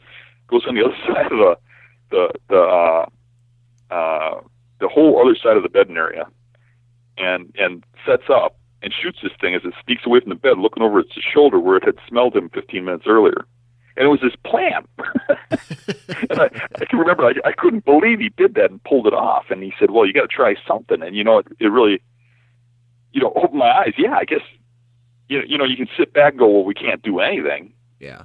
[0.48, 1.58] goes on the other side of the
[2.10, 3.06] the the uh,
[3.94, 4.42] uh,
[4.80, 6.26] the whole other side of the bedding area,
[7.18, 10.58] and and sets up and shoots this thing as it sneaks away from the bed,
[10.58, 13.46] looking over its shoulder where it had smelled him 15 minutes earlier.
[13.98, 14.88] And it was his plan.
[16.30, 19.14] and I, I can remember I, I couldn't believe he did that and pulled it
[19.14, 19.46] off.
[19.50, 22.02] And he said, "Well, you got to try something." And you know, it, it really,
[23.12, 23.94] you know, opened my eyes.
[23.98, 24.40] Yeah, I guess,
[25.28, 27.74] you know, you know, you can sit back and go, "Well, we can't do anything."
[28.02, 28.24] yeah.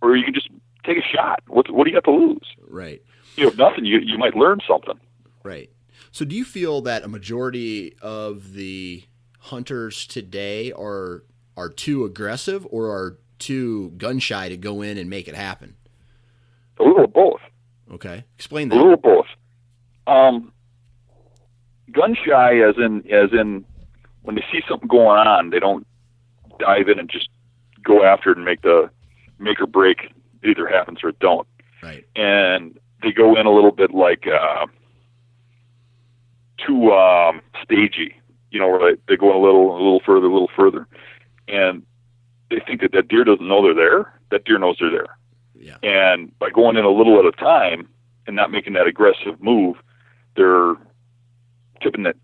[0.00, 0.48] or you can just
[0.84, 1.42] take a shot.
[1.46, 2.48] What what do you got to lose?
[2.66, 3.02] Right.
[3.36, 3.84] You have nothing.
[3.84, 4.98] You you might learn something.
[5.42, 5.70] Right.
[6.10, 9.04] So do you feel that a majority of the
[9.44, 11.24] hunters today are
[11.56, 15.76] are too aggressive or are too gun shy to go in and make it happen?
[16.78, 17.40] A little of both.
[17.92, 18.76] Okay, explain that.
[18.76, 19.26] A little of both.
[20.06, 20.52] Um,
[21.92, 23.64] gun shy, as in as in
[24.22, 25.86] when they see something going on, they don't
[26.58, 27.28] dive in and just
[27.84, 28.90] go after it and make the
[29.38, 29.98] make or break.
[30.42, 31.46] It either happens or it don't.
[31.82, 32.06] Right.
[32.16, 34.66] and they go in a little bit like uh,
[36.66, 38.14] too um, stagey,
[38.54, 40.86] you know, where they, they go a little, a little further, a little further,
[41.48, 41.82] and
[42.50, 44.18] they think that that deer doesn't know they're there.
[44.30, 45.18] That deer knows they're there,
[45.58, 45.76] Yeah.
[45.82, 47.88] and by going in a little at a time
[48.26, 49.76] and not making that aggressive move,
[50.36, 50.74] they're
[51.82, 52.16] tipping that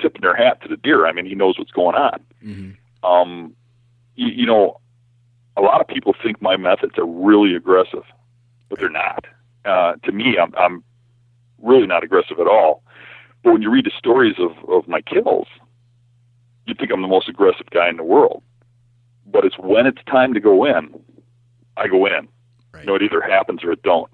[0.00, 1.06] tipping their hat to the deer.
[1.06, 2.70] I mean, he knows what's going on hmm
[3.04, 3.54] um,
[4.14, 4.80] you, you know,
[5.56, 8.04] a lot of people think my methods are really aggressive,
[8.68, 9.24] but they're not.
[9.64, 10.84] Uh, to me, I'm, I'm
[11.60, 12.82] really not aggressive at all.
[13.42, 15.48] But when you read the stories of, of my kills,
[16.66, 18.42] you think I'm the most aggressive guy in the world.
[19.26, 20.92] But it's when it's time to go in,
[21.76, 22.28] I go in.
[22.72, 22.80] Right.
[22.80, 24.10] You know, it either happens or it don't.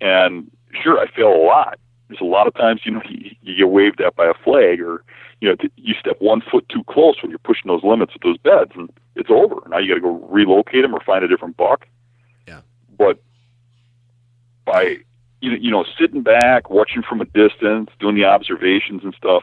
[0.00, 0.50] And
[0.82, 1.78] sure, I fail a lot.
[2.08, 4.80] There's a lot of times, you know, you, you get waved at by a flag,
[4.80, 5.02] or
[5.40, 8.38] you know, you step one foot too close when you're pushing those limits with those
[8.38, 9.56] beds, and it's over.
[9.68, 11.86] Now you got to go relocate them or find a different buck.
[12.46, 12.60] Yeah.
[12.96, 13.20] But
[14.64, 14.98] by
[15.40, 19.42] you know, you know, sitting back, watching from a distance, doing the observations and stuff,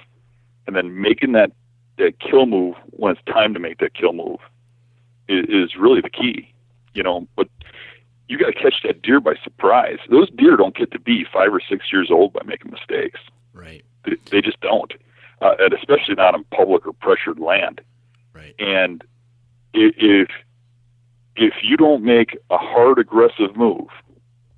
[0.65, 1.51] and then making that
[1.97, 4.39] that kill move when it's time to make that kill move
[5.27, 6.49] is, is really the key.
[6.93, 7.47] You know, but
[8.27, 9.97] you got to catch that deer by surprise.
[10.10, 13.19] Those deer don't get to be five or six years old by making mistakes.
[13.53, 13.84] Right.
[14.06, 14.91] They, they just don't,
[15.41, 17.82] uh, and especially not on public or pressured land.
[18.34, 18.56] Right.
[18.60, 19.03] And
[19.73, 20.29] if
[21.36, 23.88] if you don't make a hard, aggressive move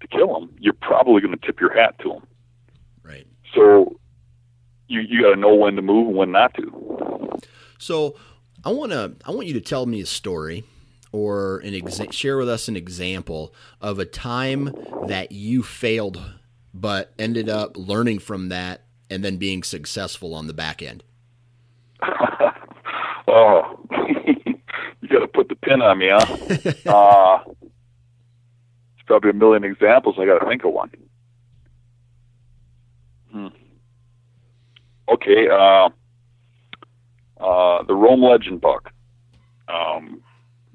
[0.01, 2.27] to kill them, you're probably going to tip your hat to them.
[3.03, 3.25] Right.
[3.53, 3.97] So
[4.87, 7.39] you you got to know when to move and when not to.
[7.77, 8.15] So
[8.63, 10.63] I want to I want you to tell me a story
[11.11, 14.71] or an exa- share with us an example of a time
[15.07, 16.21] that you failed
[16.75, 21.03] but ended up learning from that and then being successful on the back end.
[23.27, 23.79] oh,
[24.17, 26.19] you got to put the pin on me, huh?
[26.85, 27.51] uh,
[28.93, 30.15] it's probably a million examples.
[30.19, 30.91] I got to think of one.
[33.31, 33.47] Hmm.
[35.09, 35.89] Okay, uh,
[37.39, 38.91] uh, the Rome Legend buck.
[39.67, 40.21] Um,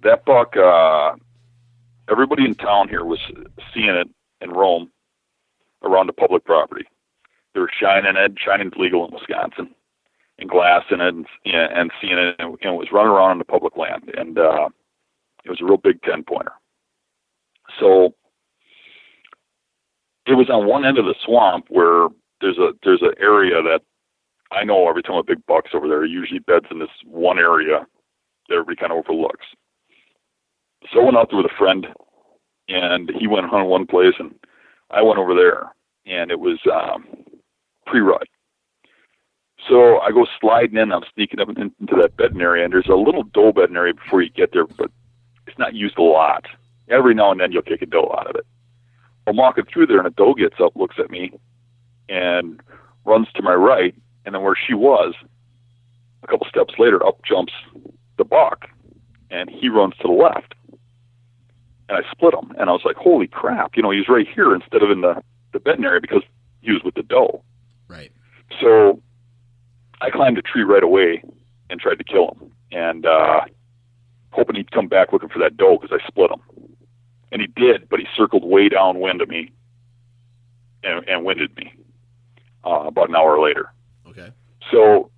[0.02, 1.12] that buck, uh,
[2.10, 3.20] everybody in town here was
[3.74, 4.08] seeing it
[4.40, 4.90] in Rome
[5.82, 6.86] around the public property.
[7.54, 8.34] They were shining it.
[8.38, 9.74] Shining's legal in Wisconsin
[10.40, 13.44] and glass in it and, and seeing it and it was running around on the
[13.44, 14.68] public land and uh
[15.44, 16.52] it was a real big 10 pointer
[17.78, 18.14] so
[20.26, 22.08] it was on one end of the swamp where
[22.40, 23.82] there's a there's an area that
[24.52, 27.86] I know every time a big buck's over there, usually beds in this one area
[28.48, 29.46] that everybody kind of overlooks.
[30.92, 31.86] So I went out there with a friend,
[32.68, 34.34] and he went hunting one place, and
[34.90, 35.72] I went over there,
[36.06, 37.06] and it was um,
[37.86, 38.26] pre-rut.
[39.68, 40.92] So I go sliding in.
[40.92, 43.94] I'm sneaking up in, into that bedding area, and there's a little doe bedding area
[43.94, 44.90] before you get there, but
[45.46, 46.46] it's not used a lot.
[46.88, 48.46] Every now and then you'll kick a doe out of it.
[49.26, 51.32] I'm walking through there, and a doe gets up, looks at me,
[52.08, 52.60] and
[53.04, 55.14] runs to my right, and then where she was,
[56.22, 57.52] a couple steps later, up jumps
[58.18, 58.68] the buck,
[59.30, 60.54] and he runs to the left.
[61.88, 64.54] And I split him, and I was like, "Holy crap!" You know, he's right here
[64.54, 66.22] instead of in the the bedding area because
[66.60, 67.42] he was with the doe.
[67.88, 68.12] Right.
[68.60, 69.02] So
[70.00, 71.22] I climbed a tree right away
[71.68, 73.40] and tried to kill him, and uh,
[74.30, 76.40] hoping he'd come back looking for that doe because I split him.
[77.32, 79.52] And he did, but he circled way downwind of me
[80.82, 81.72] and, and winded me
[82.64, 83.72] uh, about an hour later.
[84.70, 85.10] So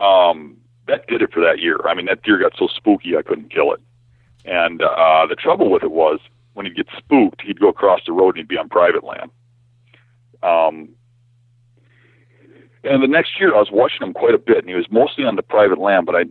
[0.00, 0.56] um,
[0.86, 1.78] that did it for that year.
[1.84, 3.80] I mean, that deer got so spooky I couldn't kill it.
[4.44, 6.20] And uh, the trouble with it was
[6.52, 9.30] when he'd get spooked, he'd go across the road and he'd be on private land.
[10.42, 10.90] Um,
[12.84, 15.24] and the next year, I was watching him quite a bit, and he was mostly
[15.24, 16.04] on the private land.
[16.04, 16.24] But I,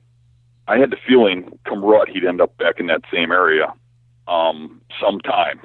[0.68, 3.74] I had the feeling, come rut, he'd end up back in that same area,
[4.28, 5.60] um, sometime.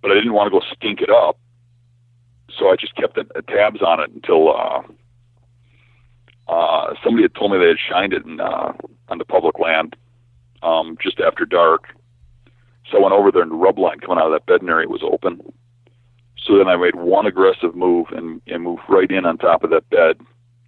[0.00, 1.38] But I didn't want to go stink it up,
[2.58, 4.82] so I just kept a tabs on it until uh,
[6.48, 8.72] uh, somebody had told me they had shined it in, uh,
[9.08, 9.96] on the public land
[10.62, 11.88] um, just after dark.
[12.90, 14.88] So I went over there, and the rub line coming out of that bedding area
[14.88, 15.42] was open.
[16.42, 19.70] So then I made one aggressive move and, and moved right in on top of
[19.70, 20.20] that bed.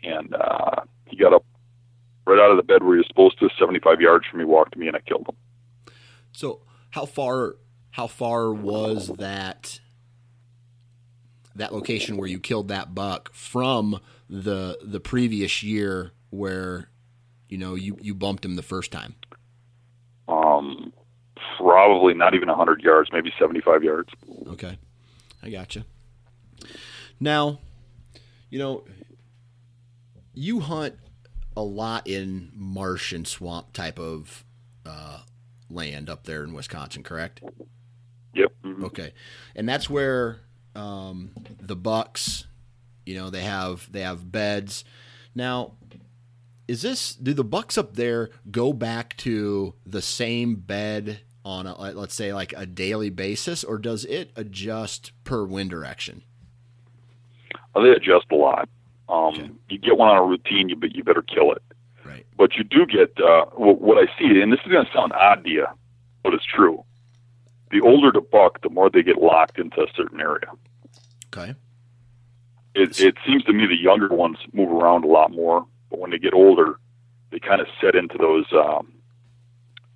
[0.03, 1.45] And uh, he got up
[2.27, 4.73] right out of the bed where he was supposed to, 75 yards from me, walked
[4.73, 5.37] to me, and I killed him.
[6.33, 6.61] So
[6.91, 7.57] how far
[7.93, 9.81] how far was that
[11.57, 14.01] that location where you killed that buck from
[14.31, 16.89] the the previous year where
[17.49, 19.17] you know you you bumped him the first time?
[20.29, 20.93] Um,
[21.59, 24.11] probably not even 100 yards, maybe 75 yards.
[24.47, 24.79] Okay,
[25.43, 25.85] I gotcha.
[27.19, 27.59] Now,
[28.49, 28.85] you know,
[30.33, 30.95] you hunt
[31.57, 34.45] a lot in marsh and swamp type of
[34.87, 35.23] uh,
[35.69, 37.43] land up there in Wisconsin, correct?
[38.35, 38.53] Yep.
[38.65, 38.85] Mm-hmm.
[38.85, 39.13] Okay,
[39.57, 40.39] and that's where
[40.77, 42.47] um, the bucks,
[43.11, 44.85] you know, they have they have beds.
[45.35, 45.73] Now,
[46.69, 51.75] is this do the bucks up there go back to the same bed on a,
[51.93, 56.23] let's say like a daily basis, or does it adjust per wind direction?
[57.75, 58.69] Well, they adjust a lot.
[59.09, 59.51] Um, Okay.
[59.71, 61.63] You get one on a routine, you but you better kill it.
[62.05, 62.25] Right.
[62.37, 65.13] But you do get uh, what, what I see, and this is going to sound
[65.13, 65.67] odd to you,
[66.23, 66.85] but it's true.
[67.73, 70.47] The older the buck, the more they get locked into a certain area.
[71.35, 71.55] Okay.
[72.75, 76.11] It, it seems to me the younger ones move around a lot more, but when
[76.11, 76.79] they get older,
[77.33, 78.93] they kind of set into those um,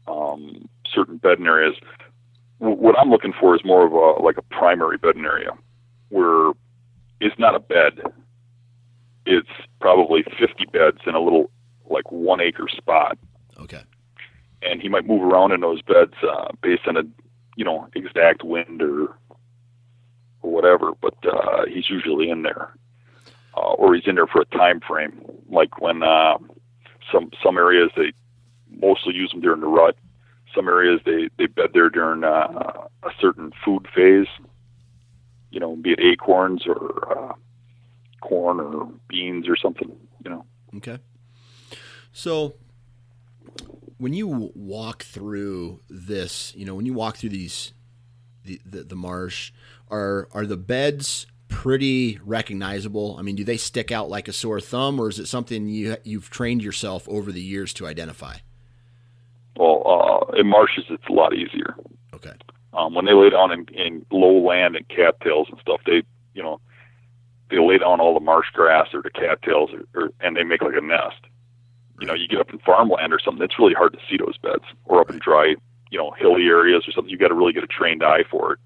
[0.06, 1.74] um, certain bedding areas.
[2.60, 5.50] W- what I'm looking for is more of a like a primary bedding area,
[6.08, 6.52] where
[7.20, 8.00] it's not a bed.
[9.26, 9.48] It's
[9.80, 11.50] probably 50 beds in a little
[11.88, 13.18] like one acre spot,
[13.58, 13.82] Okay.
[14.62, 17.02] and he might move around in those beds uh, based on a
[17.56, 19.16] you know exact wind or
[20.44, 20.92] or whatever.
[21.00, 22.76] But uh, he's usually in there,
[23.56, 25.20] uh, or he's in there for a time frame.
[25.48, 26.38] Like when uh,
[27.12, 28.12] some some areas they
[28.70, 29.96] mostly use them during the rut.
[30.54, 34.28] Some areas they they bed there during uh, a certain food phase.
[35.50, 37.32] You know, be it acorns or uh,
[38.20, 39.90] corn or beans or something.
[40.24, 40.44] You know.
[40.76, 40.98] Okay.
[42.12, 42.54] So
[43.98, 47.72] when you walk through this, you know, when you walk through these
[48.44, 49.52] the, the, the marsh,
[49.90, 53.16] are are the beds pretty recognizable?
[53.18, 55.96] I mean, do they stick out like a sore thumb or is it something you
[56.04, 58.36] you've trained yourself over the years to identify?
[59.56, 61.76] Well, uh, in marshes it's a lot easier.
[62.12, 62.32] Okay.
[62.74, 66.02] um, when they lay down in, in low land and cattails and stuff, they,
[66.34, 66.60] you know,
[67.50, 70.62] they lay down all the marsh grass or the cattails, or, or and they make
[70.62, 71.20] like a nest.
[72.00, 74.36] You know, you get up in farmland or something, it's really hard to see those
[74.38, 75.54] beds, or up in dry,
[75.94, 77.08] you know, hilly areas or something.
[77.08, 78.58] You got to really get a trained eye for it.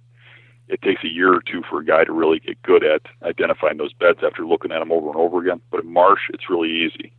[0.69, 3.77] It takes a year or two for a guy to really get good at identifying
[3.77, 5.61] those beds after looking at them over and over again.
[5.71, 7.13] But in marsh, it's really easy.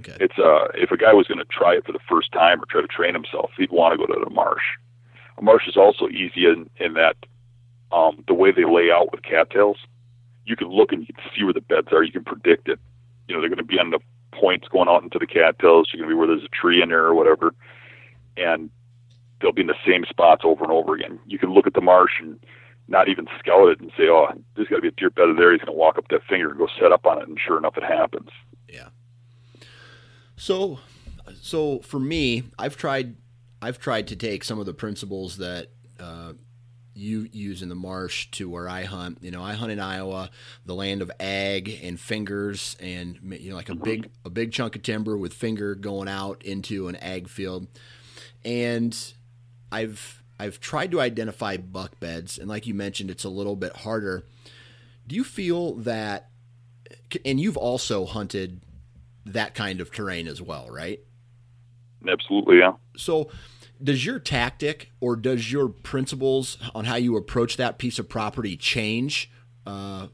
[0.00, 0.18] Okay.
[0.20, 2.66] It's uh, if a guy was going to try it for the first time or
[2.66, 4.64] try to train himself, he'd want to go to the marsh.
[5.38, 7.16] A marsh is also easy in, in that
[7.90, 9.78] um, the way they lay out with cattails,
[10.44, 12.02] you can look and you can see where the beds are.
[12.02, 12.78] You can predict it.
[13.28, 14.00] You know, they're going to be on the
[14.32, 15.88] points going out into the cattails.
[15.90, 17.54] You're going to be where there's a tree in there or whatever,
[18.36, 18.68] and
[19.40, 21.18] they'll be in the same spots over and over again.
[21.26, 22.38] You can look at the marsh and
[22.88, 25.52] not even scout it and say, "Oh, there's got to be a deer bedded there."
[25.52, 27.58] He's going to walk up that finger and go set up on it, and sure
[27.58, 28.30] enough, it happens.
[28.68, 28.88] Yeah.
[30.36, 30.80] So,
[31.40, 33.16] so for me, I've tried,
[33.62, 35.68] I've tried to take some of the principles that
[35.98, 36.32] uh,
[36.94, 39.18] you use in the marsh to where I hunt.
[39.22, 40.30] You know, I hunt in Iowa,
[40.66, 44.76] the land of ag and fingers, and you know, like a big, a big chunk
[44.76, 47.66] of timber with finger going out into an ag field,
[48.44, 49.14] and
[49.70, 53.76] I've I've tried to identify buck beds, and like you mentioned, it's a little bit
[53.78, 54.24] harder.
[55.06, 56.28] Do you feel that?
[57.24, 58.60] And you've also hunted
[59.26, 61.00] that kind of terrain as well, right?
[62.06, 62.72] Absolutely, yeah.
[62.96, 63.30] So,
[63.82, 68.56] does your tactic or does your principles on how you approach that piece of property
[68.56, 69.30] change
[69.66, 70.08] uh,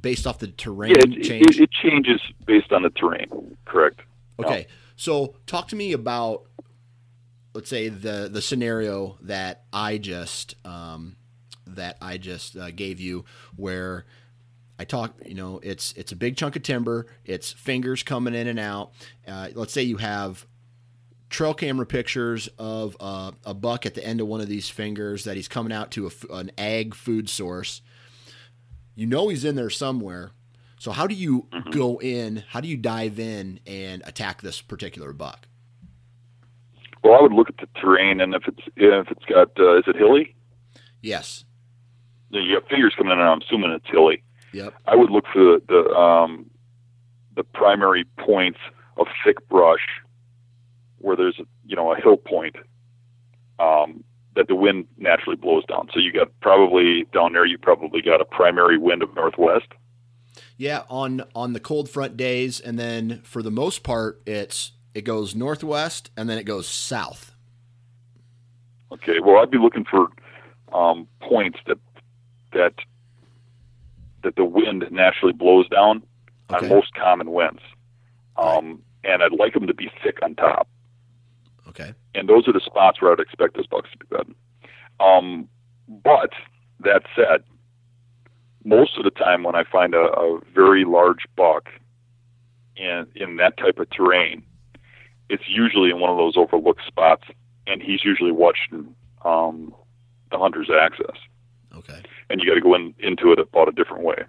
[0.00, 1.56] based off the terrain Yeah, it, change?
[1.56, 3.56] it, it changes based on the terrain.
[3.64, 4.00] Correct.
[4.38, 6.46] Okay, so talk to me about,
[7.54, 11.16] let's say the the scenario that I just um,
[11.66, 13.24] that I just uh, gave you,
[13.56, 14.04] where
[14.78, 18.48] I talk, you know, it's it's a big chunk of timber, it's fingers coming in
[18.48, 18.92] and out.
[19.26, 20.46] Uh, let's say you have
[21.30, 25.24] trail camera pictures of uh, a buck at the end of one of these fingers
[25.24, 27.82] that he's coming out to a an ag food source.
[28.96, 30.32] You know he's in there somewhere.
[30.78, 32.44] So how do you go in?
[32.48, 35.46] How do you dive in and attack this particular buck?
[37.04, 39.84] Well, I would look at the terrain, and if it's if it's got uh, is
[39.86, 40.34] it hilly?
[41.02, 41.44] Yes.
[42.30, 44.22] You have figures coming in, and I'm assuming it's hilly.
[44.54, 44.72] Yep.
[44.86, 46.50] I would look for the the, um,
[47.36, 48.58] the primary points
[48.96, 49.86] of thick brush
[50.98, 52.56] where there's you know a hill point
[53.58, 54.02] um,
[54.34, 55.88] that the wind naturally blows down.
[55.92, 57.44] So you got probably down there.
[57.44, 59.68] You probably got a primary wind of northwest.
[60.56, 65.02] Yeah, on on the cold front days, and then for the most part, it's it
[65.02, 67.34] goes northwest and then it goes south.
[68.92, 69.18] Okay.
[69.20, 70.08] Well, I'd be looking for
[70.72, 71.78] um, points that
[72.52, 72.74] that
[74.22, 76.02] that the wind naturally blows down
[76.50, 76.66] Okay.
[76.66, 77.62] on most common winds.
[78.36, 80.68] Um, And I'd like them to be thick on top.
[81.68, 81.92] Okay.
[82.14, 84.34] And those are the spots where I'd expect those bucks to be good.
[85.00, 85.48] Um,
[85.88, 86.30] but
[86.80, 87.42] that said,
[88.64, 91.68] most of the time when I find a, a very large buck
[92.76, 94.42] in in that type of terrain,
[95.28, 97.24] it's usually in one of those overlooked spots,
[97.66, 98.94] and he's usually watching
[99.24, 99.74] um,
[100.30, 101.16] the hunter's access.
[101.74, 102.02] Okay.
[102.30, 104.22] And you got to go in, into it about a different way.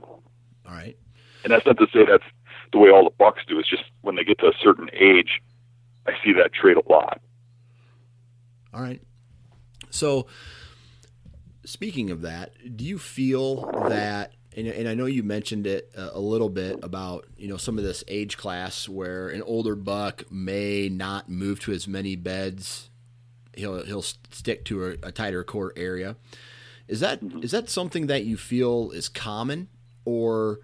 [0.67, 0.97] All right.
[1.43, 2.23] And that's not to say that's
[2.71, 3.59] the way all the bucks do.
[3.59, 5.41] It's just when they get to a certain age,
[6.07, 7.21] I see that trait a lot.
[8.73, 9.01] All right.
[9.89, 10.27] So,
[11.63, 16.17] speaking of that, do you feel that, and, and I know you mentioned it a,
[16.17, 20.23] a little bit about, you know, some of this age class where an older buck
[20.31, 22.89] may not move to as many beds.
[23.55, 26.15] He'll he'll stick to a, a tighter core area.
[26.87, 27.43] Is that mm-hmm.
[27.43, 29.67] is that something that you feel is common,
[30.05, 30.59] or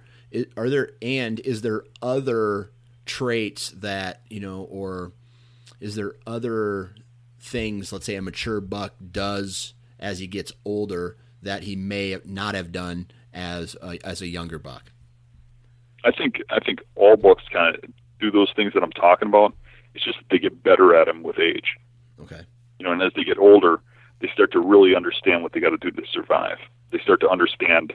[0.55, 2.71] are there and is there other
[3.05, 5.11] traits that you know, or
[5.81, 6.95] is there other
[7.39, 12.55] things, let's say a mature buck does as he gets older that he may not
[12.55, 14.91] have done as a, as a younger buck?
[16.03, 17.83] I think I think all bucks kind of
[18.19, 19.53] do those things that I'm talking about.
[19.93, 21.75] It's just that they get better at them with age.
[22.21, 22.41] Okay.
[22.79, 23.81] You know, and as they get older,
[24.19, 26.57] they start to really understand what they got to do to survive.
[26.91, 27.93] They start to understand,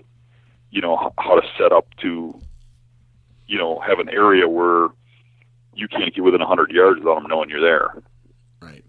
[0.70, 2.41] you know, how to set up to,
[3.47, 4.89] you know, have an area where
[5.74, 8.03] you can't get within 100 yards without them knowing you're there.
[8.61, 8.84] Right.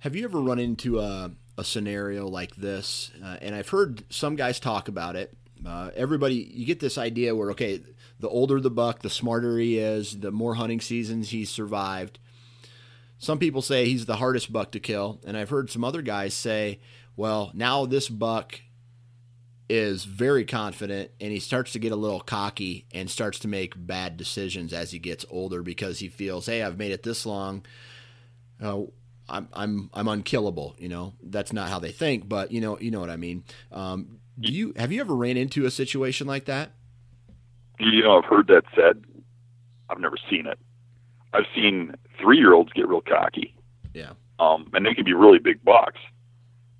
[0.00, 3.10] Have you ever run into a, a scenario like this?
[3.22, 5.36] Uh, and I've heard some guys talk about it.
[5.64, 7.80] Uh, everybody, you get this idea where, okay,
[8.20, 12.18] the older the buck, the smarter he is, the more hunting seasons he's survived.
[13.18, 15.20] Some people say he's the hardest buck to kill.
[15.26, 16.80] And I've heard some other guys say,
[17.16, 18.60] well, now this buck
[19.68, 23.72] is very confident and he starts to get a little cocky and starts to make
[23.76, 27.64] bad decisions as he gets older because he feels, hey, I've made it this long.
[28.62, 28.82] Uh,
[29.28, 30.74] I'm I'm I'm unkillable.
[30.78, 33.44] You know, that's not how they think, but you know, you know what I mean.
[33.72, 36.72] Um, do you have you ever ran into a situation like that?
[37.80, 39.02] You know, I've heard that said.
[39.90, 40.58] I've never seen it.
[41.32, 43.54] I've seen three year olds get real cocky,
[43.92, 44.12] Yeah.
[44.38, 46.00] um, and they can be really big bucks.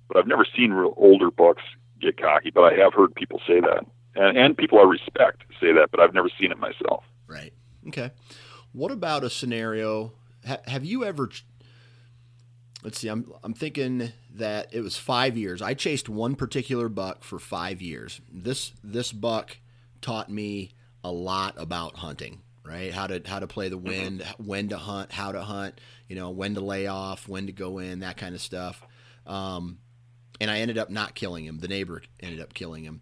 [0.07, 1.61] But I've never seen real older bucks
[2.01, 2.51] get cocky.
[2.51, 3.85] But I have heard people say that,
[4.15, 5.89] and, and people I respect say that.
[5.91, 7.03] But I've never seen it myself.
[7.27, 7.53] Right.
[7.87, 8.11] Okay.
[8.71, 10.13] What about a scenario?
[10.47, 11.29] Ha- have you ever?
[12.85, 13.07] Let's see.
[13.07, 15.59] I'm I'm thinking that it was five years.
[15.59, 18.21] I chased one particular buck for five years.
[18.31, 19.57] This this buck
[20.01, 20.69] taught me
[21.03, 22.43] a lot about hunting.
[22.63, 22.93] Right?
[22.93, 25.81] How to how to play the wind, when to hunt, how to hunt.
[26.07, 28.83] You know, when to lay off, when to go in, that kind of stuff.
[29.25, 29.79] Um,
[30.39, 31.57] and I ended up not killing him.
[31.57, 33.01] The neighbor ended up killing him.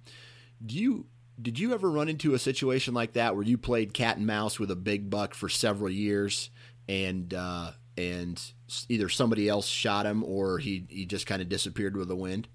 [0.65, 1.07] Do you
[1.41, 4.61] did you ever run into a situation like that where you played cat and mouse
[4.61, 6.51] with a big buck for several years
[6.87, 8.41] and uh, and
[8.89, 12.47] either somebody else shot him or he he just kind of disappeared with the wind?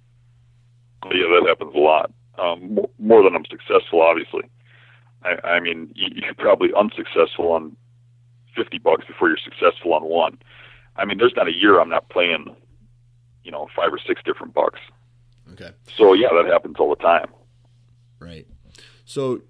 [1.05, 2.13] Yeah, that happens a lot.
[2.39, 4.43] Um, more than I'm successful, obviously.
[5.23, 7.77] I, I mean, you, you're probably unsuccessful on
[8.57, 10.39] 50 bucks before you're successful on one.
[10.97, 12.55] I mean, there's not a year I'm not playing,
[13.45, 14.81] you know, five or six different bucks.
[15.53, 17.29] Okay, So yeah, that happens all the time.
[18.21, 18.47] right.
[19.05, 19.41] So,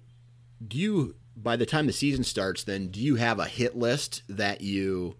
[0.65, 4.23] do you by the time the season starts, then do you have a hit list
[4.29, 5.15] that you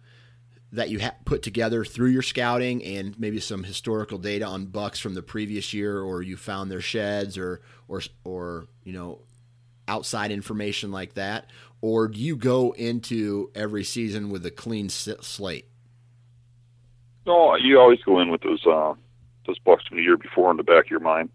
[0.72, 5.00] that you ha- put together through your scouting and maybe some historical data on bucks
[5.00, 9.22] from the previous year, or you found their sheds, or or or you know
[9.88, 11.50] outside information like that,
[11.82, 15.66] or do you go into every season with a clean s- slate?
[17.26, 18.94] No, you always go in with those uh,
[19.46, 21.30] those bucks from the year before in the back of your mind.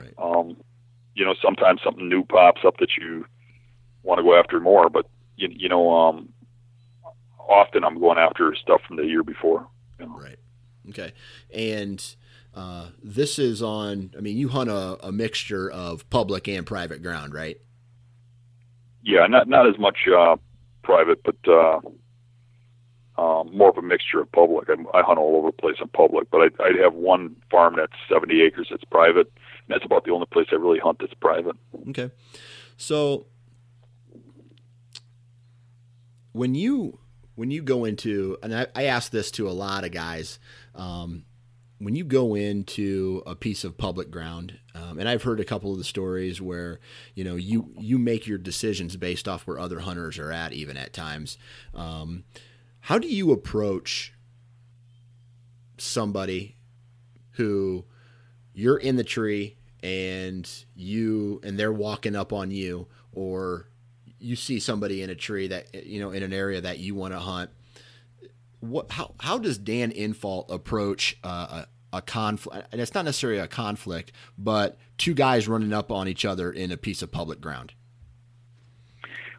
[0.00, 0.14] Right.
[0.18, 0.56] Um,
[1.14, 3.26] you know, sometimes something new pops up that you
[4.02, 6.28] want to go after more, but you, you know, um,
[7.48, 9.66] often I'm going after stuff from the year before.
[9.98, 10.18] You know.
[10.18, 10.38] Right.
[10.90, 11.12] Okay.
[11.52, 12.04] And
[12.54, 14.14] uh, this is on.
[14.16, 17.60] I mean, you hunt a, a mixture of public and private ground, right?
[19.02, 20.36] Yeah, not not as much uh,
[20.82, 21.80] private, but uh,
[23.18, 24.68] um, more of a mixture of public.
[24.70, 27.74] I, I hunt all over the place on public, but I, I have one farm
[27.76, 29.26] that's 70 acres that's private.
[29.26, 31.56] And that's about the only place I really hunt that's private.
[31.90, 32.10] Okay.
[32.76, 33.26] So
[36.32, 37.00] when you
[37.38, 40.40] when you go into and I, I ask this to a lot of guys,
[40.74, 41.24] um,
[41.78, 45.70] when you go into a piece of public ground, um, and I've heard a couple
[45.70, 46.80] of the stories where
[47.14, 50.76] you know you you make your decisions based off where other hunters are at, even
[50.76, 51.38] at times.
[51.76, 52.24] Um,
[52.80, 54.12] how do you approach
[55.76, 56.56] somebody
[57.32, 57.84] who
[58.52, 63.67] you're in the tree and you and they're walking up on you or
[64.18, 67.12] you see somebody in a tree that you know in an area that you want
[67.12, 67.50] to hunt
[68.60, 73.38] what how how does Dan Infalt approach uh, a, a conflict and it's not necessarily
[73.38, 77.40] a conflict but two guys running up on each other in a piece of public
[77.40, 77.74] ground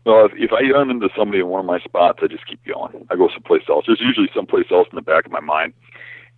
[0.06, 2.64] well, if, if I run into somebody in one of my spots, I just keep
[2.66, 3.06] going.
[3.12, 3.86] I go someplace else.
[3.86, 5.74] There's usually someplace else in the back of my mind,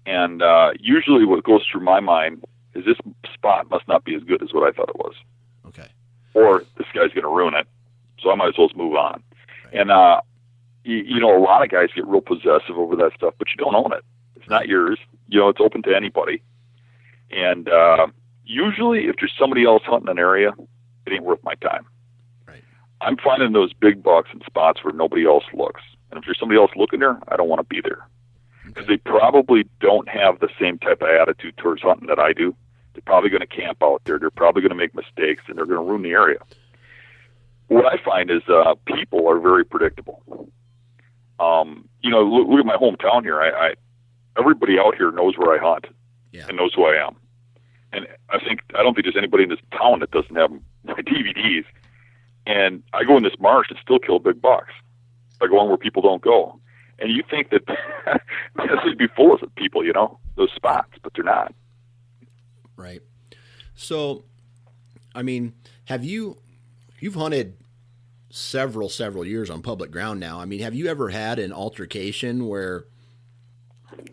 [0.06, 2.98] and uh, usually what goes through my mind is this
[3.34, 5.14] spot must not be as good as what I thought it was.
[5.68, 5.88] Okay.
[6.34, 7.68] Or this guy's going to ruin it,
[8.22, 9.24] so I might as well move on.
[9.74, 10.22] And uh,
[10.84, 13.58] you, you know, a lot of guys get real possessive over that stuff, but you
[13.58, 14.04] don't own it.
[14.36, 15.00] It's not yours.
[15.28, 16.42] You know, it's open to anybody.
[17.30, 18.08] And uh,
[18.44, 20.52] usually, if there's somebody else hunting an area,
[21.06, 21.86] it ain't worth my time.
[22.48, 22.64] Right.
[23.00, 25.82] I'm finding those big bucks in spots where nobody else looks.
[26.10, 28.06] And if there's somebody else looking there, I don't want to be there
[28.66, 32.56] because they probably don't have the same type of attitude towards hunting that I do.
[32.94, 34.20] They're probably going to camp out there.
[34.20, 36.40] They're probably going to make mistakes, and they're going to ruin the area.
[37.72, 40.50] What I find is uh, people are very predictable.
[41.40, 43.42] Um, you know, look, look at my hometown here.
[43.42, 43.74] I, I
[44.38, 45.86] everybody out here knows where I hunt
[46.34, 46.48] yeah.
[46.48, 47.16] and knows who I am.
[47.94, 50.52] And I think I don't think there's anybody in this town that doesn't have
[50.84, 51.64] my DVDs.
[52.46, 54.74] And I go in this marsh and still kill big bucks.
[55.42, 56.60] I go on where people don't go
[57.02, 57.66] and you think that
[58.56, 61.54] this would be full of people, you know, those spots, but they're not.
[62.76, 63.02] Right.
[63.76, 64.24] So,
[65.16, 65.54] I mean,
[65.86, 66.38] have you
[67.00, 67.56] you've hunted
[68.32, 70.40] several several years on public ground now?
[70.40, 72.86] I mean, have you ever had an altercation where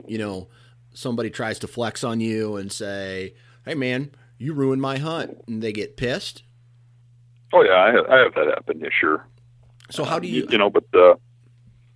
[0.06, 0.48] you know
[0.92, 5.62] somebody tries to flex on you and say, "Hey, man, you ruined my hunt," and
[5.62, 6.42] they get pissed?
[7.52, 8.80] Oh yeah, I have, I have that happen.
[8.80, 9.26] Yeah, sure.
[9.90, 10.42] So how do you?
[10.42, 11.14] You, you know, but uh,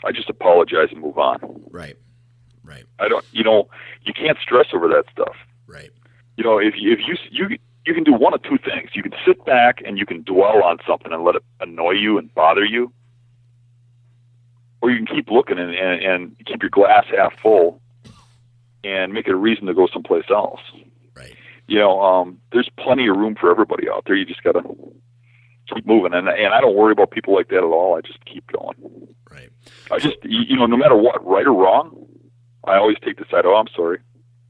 [0.04, 1.62] I just apologize and move on.
[1.70, 1.96] Right.
[2.64, 2.84] Right.
[2.98, 3.24] I don't.
[3.32, 3.68] You know,
[4.02, 5.34] you can't stress over that stuff.
[5.66, 5.90] Right.
[6.36, 8.90] You know, if you if you you you can do one of two things.
[8.94, 12.18] You can sit back and you can dwell on something and let it annoy you
[12.18, 12.92] and bother you,
[14.80, 17.80] or you can keep looking and, and, and keep your glass half full
[18.84, 20.60] and make it a reason to go someplace else.
[21.16, 21.34] Right.
[21.66, 24.16] You know, um, there's plenty of room for everybody out there.
[24.16, 24.62] You just gotta
[25.72, 27.96] keep moving, and and I don't worry about people like that at all.
[27.96, 29.08] I just keep going.
[29.30, 29.50] Right.
[29.90, 32.06] I just you know no matter what, right or wrong,
[32.64, 33.46] I always take the side.
[33.46, 33.98] Oh, I'm sorry.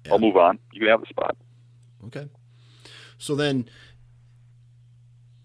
[0.04, 0.12] Yeah.
[0.12, 0.58] I'll move on.
[0.72, 1.36] You can have the spot.
[2.06, 2.28] Okay.
[3.22, 3.68] So then,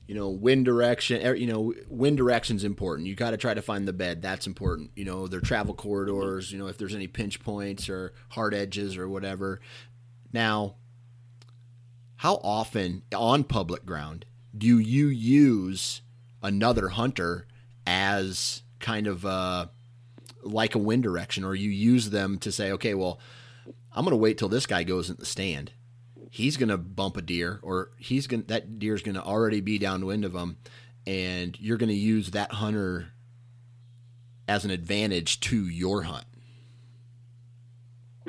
[0.08, 1.24] you know, wind direction.
[1.24, 3.08] Er, you know, wind direction's important.
[3.08, 4.20] You got to try to find the bed.
[4.24, 4.90] That's important.
[4.96, 6.52] You know, their travel corridors.
[6.52, 9.62] You know, if there's any pinch points or hard edges or whatever.
[10.34, 10.78] Now,
[12.16, 14.26] how often on public ground
[14.58, 16.02] do you use
[16.42, 17.46] another hunter
[17.86, 19.68] as kind of uh,
[20.42, 23.20] like a wind direction, or you use them to say, okay, well,
[23.94, 25.74] I'm going to wait till this guy goes in the stand.
[26.30, 29.78] He's going to bump a deer, or he's going that deer's going to already be
[29.80, 30.58] downwind of him,
[31.06, 33.14] and you're going to use that hunter
[34.48, 36.26] as an advantage to your hunt.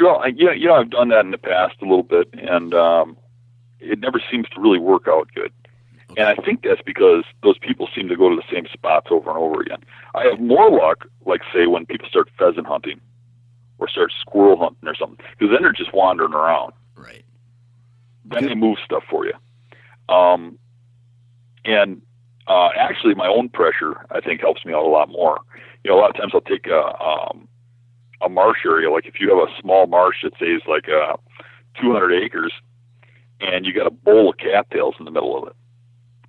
[0.00, 3.16] Well, yeah, you know, I've done that in the past a little bit, and um,
[3.80, 5.52] it never seems to really work out good.
[6.16, 9.28] And I think that's because those people seem to go to the same spots over
[9.28, 9.78] and over again.
[10.14, 13.00] I have more luck, like say when people start pheasant hunting
[13.78, 16.72] or start squirrel hunting or something, because then they're just wandering around.
[18.28, 19.34] Then they move stuff for you.
[20.14, 20.58] Um,
[21.64, 22.02] and
[22.46, 25.40] uh, actually, my own pressure I think helps me out a lot more.
[25.84, 27.48] You know, a lot of times I'll take a um,
[28.20, 31.16] a marsh area, like if you have a small marsh that says like uh,
[31.80, 32.52] 200 acres,
[33.40, 35.56] and you got a bowl of cattails in the middle of it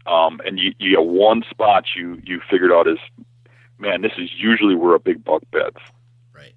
[0.10, 2.98] um, and you, you get one spot you you figured out is,
[3.78, 5.78] man, this is usually where a big buck beds.
[6.34, 6.54] Right.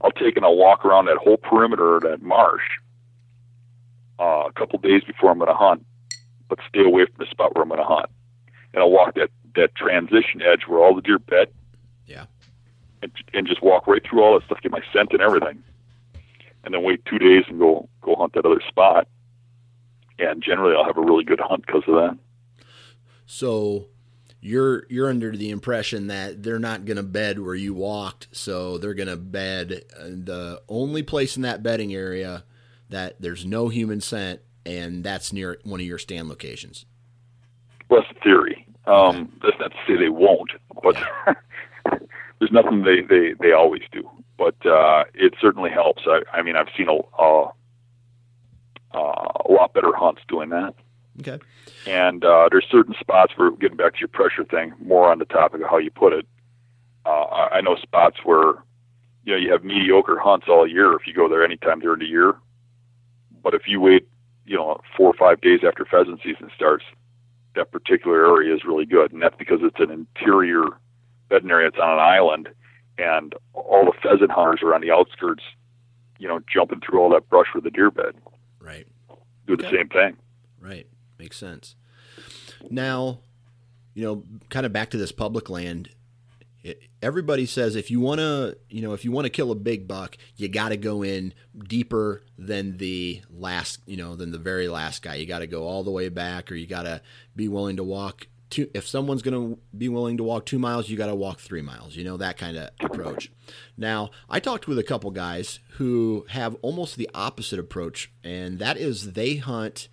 [0.00, 2.62] I'll take and I'll walk around that whole perimeter of that marsh
[4.18, 5.84] uh, a couple days before I'm going to hunt,
[6.48, 8.10] but stay away from the spot where I'm going to hunt.
[8.72, 11.48] And I'll walk that that transition edge where all the deer bed.
[12.06, 12.26] Yeah.
[13.02, 15.62] And, and just walk right through all that stuff, get my scent and everything,
[16.64, 19.08] and then wait two days and go go hunt that other spot.
[20.18, 22.18] And generally, I'll have a really good hunt because of that.
[23.26, 23.86] So
[24.40, 28.78] you're you're under the impression that they're not going to bed where you walked, so
[28.78, 32.44] they're going to bed the only place in that bedding area
[32.94, 36.86] that there's no human scent, and that's near one of your stand locations.
[37.88, 38.66] Well, that's the theory.
[38.86, 40.50] Um, That's not to say they won't,
[40.82, 41.34] but yeah.
[42.38, 44.08] there's nothing they, they, they always do.
[44.36, 46.02] But uh, it certainly helps.
[46.06, 47.52] I, I mean, I've seen a, a,
[48.94, 50.74] a lot better hunts doing that.
[51.20, 51.42] Okay.
[51.86, 55.24] And uh, there's certain spots for getting back to your pressure thing, more on the
[55.24, 56.26] topic of how you put it.
[57.06, 58.54] Uh, I know spots where
[59.24, 62.06] you know you have mediocre hunts all year if you go there anytime during the
[62.06, 62.34] year,
[63.44, 64.08] but if you wait
[64.44, 66.84] you know, four or five days after pheasant season starts,
[67.54, 70.64] that particular area is really good, and that's because it's an interior
[71.28, 71.68] bedding area.
[71.68, 72.48] It's on an island,
[72.98, 75.42] and all the pheasant hunters are on the outskirts,
[76.18, 78.14] you know, jumping through all that brush for the deer bed.
[78.60, 78.86] Right.
[79.46, 80.16] Do the same thing.
[80.60, 80.86] Right.
[81.18, 81.76] Makes sense.
[82.70, 83.20] Now,
[83.94, 85.90] you know, kind of back to this public land.
[87.04, 89.86] Everybody says if you want to, you know, if you want to kill a big
[89.86, 94.68] buck, you got to go in deeper than the last, you know, than the very
[94.68, 95.16] last guy.
[95.16, 97.02] You got to go all the way back, or you got to
[97.36, 98.70] be willing to walk two.
[98.74, 101.62] If someone's going to be willing to walk two miles, you got to walk three
[101.62, 101.94] miles.
[101.94, 103.30] You know that kind of approach.
[103.76, 108.78] Now, I talked with a couple guys who have almost the opposite approach, and that
[108.78, 109.88] is they hunt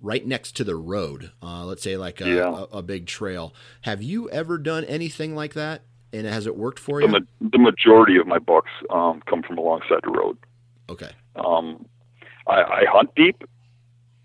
[0.00, 1.30] right next to the road.
[1.40, 2.64] Uh, let's say like a, yeah.
[2.72, 3.54] a, a, big trail.
[3.82, 5.82] Have you ever done anything like that?
[6.12, 7.08] And has it worked for you?
[7.08, 10.36] The, the majority of my bucks um, come from alongside the road.
[10.90, 11.10] Okay.
[11.36, 11.86] Um,
[12.46, 13.42] I, I hunt deep,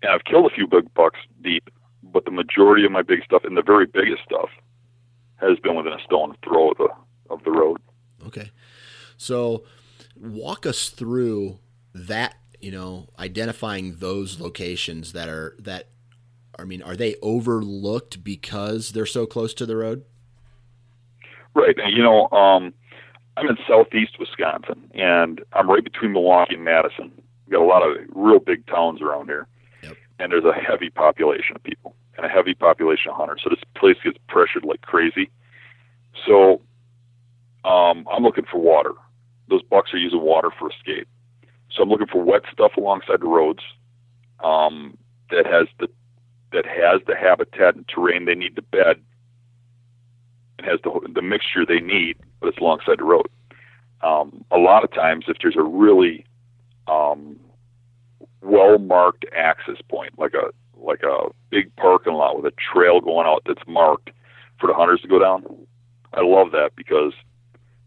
[0.02, 1.70] and I've killed a few big bucks deep,
[2.02, 4.50] but the majority of my big stuff and the very biggest stuff
[5.36, 6.88] has been within a stone throw of the
[7.30, 7.78] of the road.
[8.26, 8.50] Okay.
[9.16, 9.64] So
[10.16, 11.58] walk us through
[11.94, 15.88] that you know, identifying those locations that are that
[16.58, 20.04] I mean, are they overlooked because they're so close to the road?
[21.58, 21.76] Right.
[21.88, 22.72] You know, um,
[23.36, 27.10] I'm in southeast Wisconsin, and I'm right between Milwaukee and Madison.
[27.46, 29.48] We got a lot of real big towns around here,
[29.82, 29.96] yep.
[30.20, 33.40] and there's a heavy population of people and a heavy population of hunters.
[33.42, 35.30] So this place gets pressured like crazy.
[36.26, 36.60] So
[37.64, 38.92] um, I'm looking for water.
[39.48, 41.08] Those bucks are using water for escape.
[41.72, 43.62] So I'm looking for wet stuff alongside the roads
[44.44, 44.96] um,
[45.30, 45.88] that has the
[46.52, 49.02] that has the habitat and terrain they need to bed
[50.64, 53.28] has the the mixture they need, but it's alongside the road.
[54.02, 56.24] Um, a lot of times, if there's a really
[56.86, 57.38] um,
[58.42, 63.26] well marked access point, like a like a big parking lot with a trail going
[63.26, 64.10] out that's marked
[64.60, 65.44] for the hunters to go down,
[66.12, 67.12] I love that because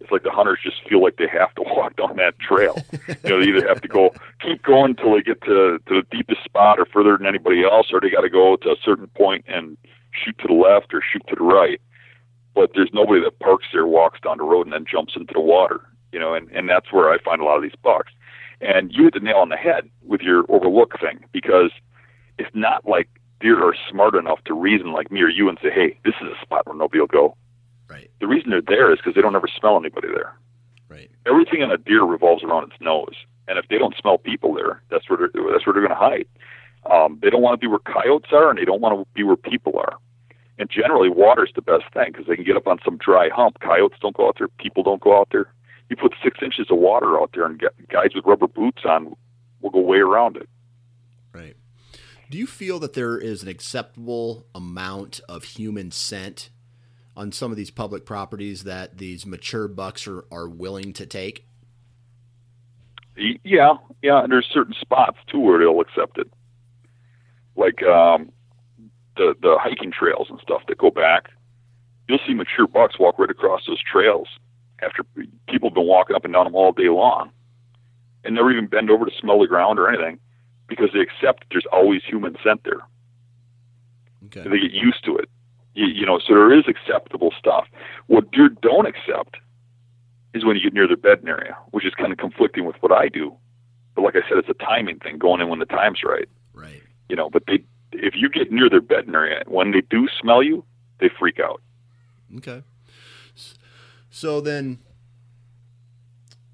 [0.01, 2.75] it's like the hunters just feel like they have to walk down that trail.
[3.07, 6.03] you know, they either have to go keep going until they get to, to the
[6.11, 9.07] deepest spot or further than anybody else, or they got to go to a certain
[9.07, 9.77] point and
[10.11, 11.79] shoot to the left or shoot to the right.
[12.53, 15.41] But there's nobody that parks there, walks down the road, and then jumps into the
[15.41, 15.81] water.
[16.11, 18.11] You know, and and that's where I find a lot of these bucks.
[18.59, 21.71] And you hit the nail on the head with your overlook thing because
[22.37, 25.71] it's not like deer are smart enough to reason like me or you and say,
[25.71, 27.35] hey, this is a spot where nobody will go
[27.91, 28.09] Right.
[28.21, 30.33] The reason they're there is because they don't ever smell anybody there.
[30.87, 31.11] Right.
[31.27, 33.15] Everything in a deer revolves around its nose,
[33.49, 35.95] and if they don't smell people there, that's where they're, that's where they're going to
[35.95, 36.25] hide.
[36.89, 39.23] Um, they don't want to be where coyotes are, and they don't want to be
[39.23, 39.97] where people are.
[40.61, 43.59] And generally, water's the best thing because they can get up on some dry hump.
[43.61, 44.47] Coyotes don't go out there.
[44.47, 45.51] People don't go out there.
[45.89, 47.59] You put six inches of water out there, and
[47.89, 49.15] guys with rubber boots on
[49.61, 50.47] will go way around it.
[51.33, 51.57] Right.
[52.29, 56.51] Do you feel that there is an acceptable amount of human scent
[57.17, 61.47] on some of these public properties that these mature bucks are, are willing to take?
[63.17, 64.21] Yeah, yeah.
[64.21, 66.31] And there's certain spots too where they'll accept it,
[67.55, 68.31] like um,
[69.17, 71.29] the the hiking trails and stuff that go back.
[72.07, 74.27] You'll see mature bucks walk right across those trails
[74.81, 75.03] after
[75.47, 77.31] people have been walking up and down them all day long,
[78.23, 80.19] and never even bend over to smell the ground or anything,
[80.67, 82.81] because they accept there's always human scent there.
[84.25, 84.49] Okay.
[84.49, 85.29] They get used to it.
[85.73, 87.67] You, you know, so there is acceptable stuff.
[88.07, 89.37] What deer don't accept
[90.33, 92.91] is when you get near their bedding area, which is kind of conflicting with what
[92.91, 93.35] I do.
[93.95, 96.29] But like I said, it's a timing thing, going in when the time's right.
[96.53, 96.81] Right.
[97.09, 100.43] You know, but they, if you get near their bedding area, when they do smell
[100.43, 100.63] you,
[100.99, 101.61] they freak out.
[102.37, 102.63] Okay.
[104.09, 104.79] So then,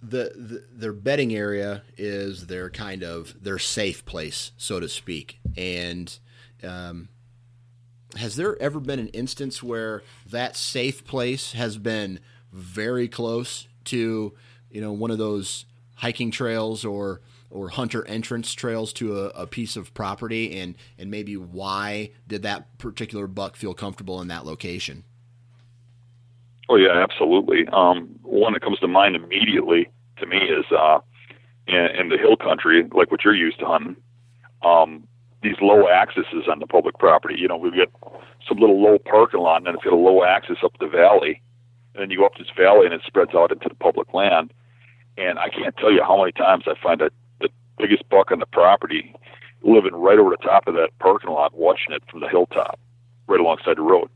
[0.01, 5.39] the, the their bedding area is their kind of their safe place, so to speak,
[5.57, 6.17] and
[6.63, 7.09] um,
[8.15, 12.19] has there ever been an instance where that safe place has been
[12.51, 14.33] very close to
[14.69, 15.65] you know one of those
[15.95, 21.09] hiking trails or or hunter entrance trails to a, a, piece of property and and
[21.09, 25.03] maybe why did that particular buck feel comfortable in that location
[26.69, 30.99] oh yeah absolutely um, one that comes to mind immediately to me is uh,
[31.67, 33.95] in, in the hill country like what you're used to hunting
[34.63, 35.07] um,
[35.43, 37.35] these low accesses on the public property.
[37.37, 37.91] You know, we get
[38.47, 41.41] some little low parking lot, and then it's got a low access up the valley,
[41.93, 44.53] and then you go up this valley, and it spreads out into the public land.
[45.17, 47.11] And I can't tell you how many times I find the
[47.77, 49.13] biggest buck on the property
[49.63, 52.79] living right over the top of that parking lot, watching it from the hilltop,
[53.27, 54.09] right alongside the road.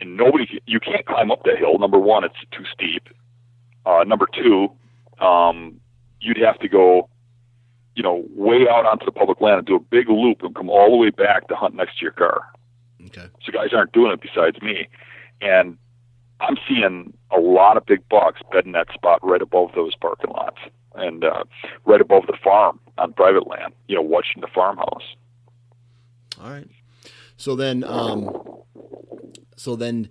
[0.00, 1.78] And nobody, you can't climb up that hill.
[1.78, 3.08] Number one, it's too steep.
[3.86, 4.68] Uh, number two,
[5.24, 5.80] um,
[6.20, 7.08] you'd have to go
[7.96, 10.68] you know, way out onto the public land and do a big loop and come
[10.68, 12.42] all the way back to hunt next to your car.
[13.06, 13.26] Okay.
[13.42, 14.86] So guys aren't doing it besides me,
[15.40, 15.78] and
[16.40, 20.58] I'm seeing a lot of big bucks bedding that spot right above those parking lots
[20.96, 21.44] and uh,
[21.84, 23.72] right above the farm on private land.
[23.88, 25.04] You know, watching the farmhouse.
[26.40, 26.68] All right.
[27.36, 28.30] So then, um,
[29.56, 30.08] so then,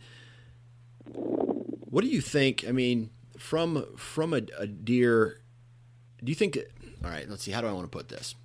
[1.06, 2.66] what do you think?
[2.68, 5.42] I mean, from from a, a deer,
[6.24, 6.58] do you think?
[7.04, 7.52] All right, let's see.
[7.52, 8.36] How do I want to put this?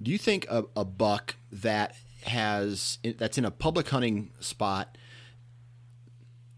[0.00, 4.96] Do you think a, a buck that has that's in a public hunting spot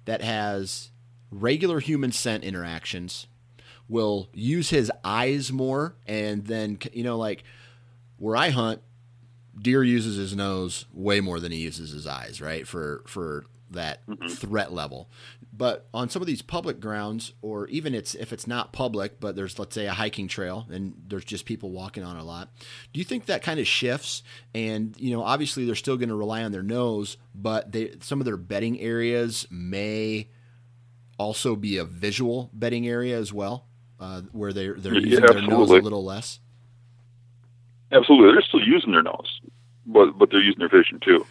[0.05, 0.91] that has
[1.30, 3.26] regular human scent interactions
[3.89, 7.45] will use his eyes more and then you know like
[8.18, 8.80] where I hunt
[9.61, 14.07] deer uses his nose way more than he uses his eyes right for for that
[14.07, 14.28] mm-hmm.
[14.28, 15.11] threat level.
[15.57, 19.37] But on some of these public grounds or even it's if it's not public but
[19.37, 22.51] there's let's say a hiking trail and there's just people walking on a lot
[22.93, 24.22] do you think that kind of shifts?
[24.55, 28.20] And you know obviously they're still going to rely on their nose but they some
[28.20, 30.28] of their bedding areas may
[31.18, 33.66] also be a visual bedding area as well
[34.01, 36.41] uh, where they're they're using yeah, their nose a little less?
[37.93, 38.33] Absolutely.
[38.33, 39.41] They're still using their nose
[39.87, 41.27] but but they're using their vision too.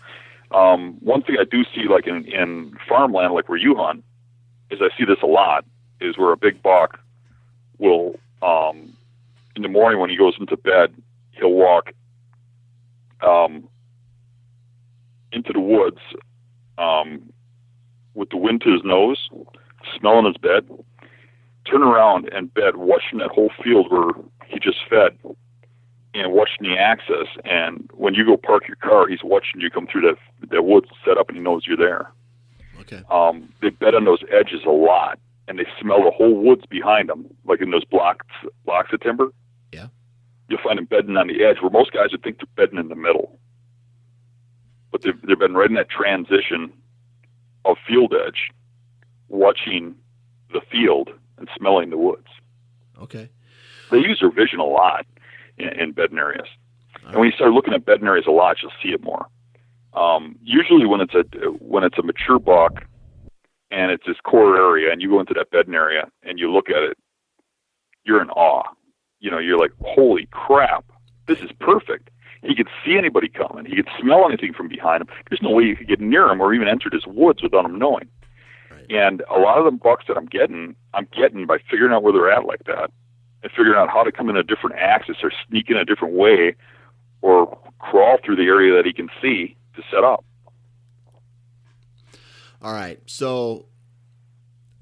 [0.51, 4.03] Um, one thing I do see, like in, in farmland, like where you hunt,
[4.69, 5.65] is I see this a lot,
[5.99, 6.99] is where a big buck
[7.79, 8.95] will, um,
[9.55, 10.93] in the morning when he goes into bed,
[11.31, 11.91] he'll walk
[13.21, 13.67] um,
[15.31, 15.97] into the woods
[16.77, 17.33] um,
[18.13, 19.29] with the wind to his nose,
[19.97, 20.69] smelling his bed,
[21.69, 24.11] turn around and bed, watching that whole field where
[24.47, 25.17] he just fed,
[26.13, 27.27] and watching the access.
[27.45, 30.87] And when you go park your car, he's watching you come through that that woods
[31.05, 32.11] set up, and he knows you're there.
[32.81, 33.01] Okay.
[33.09, 37.09] Um, they bed on those edges a lot, and they smell the whole woods behind
[37.09, 38.25] them, like in those blocks
[38.65, 39.31] blocks of timber.
[39.71, 39.87] Yeah.
[40.49, 42.89] You'll find them bedding on the edge, where most guys would think they're bedding in
[42.89, 43.39] the middle,
[44.91, 46.73] but they've they've been right in that transition
[47.65, 48.51] of field edge,
[49.29, 49.95] watching
[50.51, 52.27] the field and smelling the woods.
[53.01, 53.29] Okay.
[53.91, 55.05] They use their vision a lot
[55.57, 56.47] in, in bedding areas.
[57.03, 59.27] All and when you start looking at bedding areas a lot, you'll see it more.
[59.93, 61.23] Um, usually, when it's a
[61.59, 62.83] when it's a mature buck
[63.69, 66.69] and it's this core area, and you go into that bedding area and you look
[66.69, 66.97] at it,
[68.03, 68.63] you're in awe.
[69.19, 70.85] You know, you're like, holy crap,
[71.27, 72.09] this is perfect.
[72.43, 73.65] He could see anybody coming.
[73.65, 75.07] He could smell anything from behind him.
[75.29, 77.79] There's no way you could get near him or even enter his woods without him
[77.79, 78.09] knowing.
[78.93, 82.13] And a lot of the bucks that I'm getting, I'm getting by figuring out where
[82.13, 82.91] they're at like that,
[83.41, 86.13] and figuring out how to come in a different axis or sneak in a different
[86.13, 86.55] way,
[87.23, 90.23] or crawl through the area that he can see to set up.
[92.61, 93.65] All right, so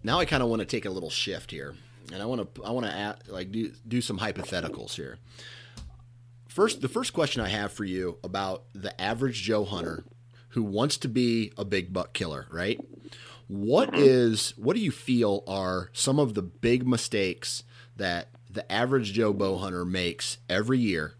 [0.04, 1.74] now I kind of want to take a little shift here,
[2.12, 5.20] and I want to I want to add, like do do some hypotheticals here.
[6.50, 10.04] First, the first question I have for you about the average Joe hunter
[10.50, 12.78] who wants to be a big buck killer, right?
[13.52, 14.64] What mm-hmm.
[14.64, 17.64] what do you feel are some of the big mistakes
[17.98, 21.16] that the average Joe bow hunter makes every year?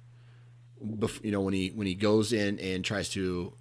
[1.22, 3.54] You know, when he when he goes in and tries to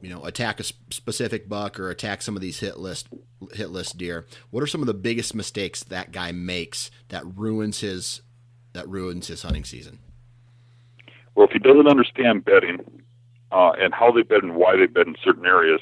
[0.00, 3.08] you know attack a specific buck or attack some of these hit list
[3.52, 7.80] hit list deer what are some of the biggest mistakes that guy makes that ruins
[7.80, 8.20] his
[8.74, 9.98] that ruins his hunting season
[11.34, 12.78] well if he doesn't understand bedding
[13.50, 15.80] uh, and how they bed and why they bed in certain areas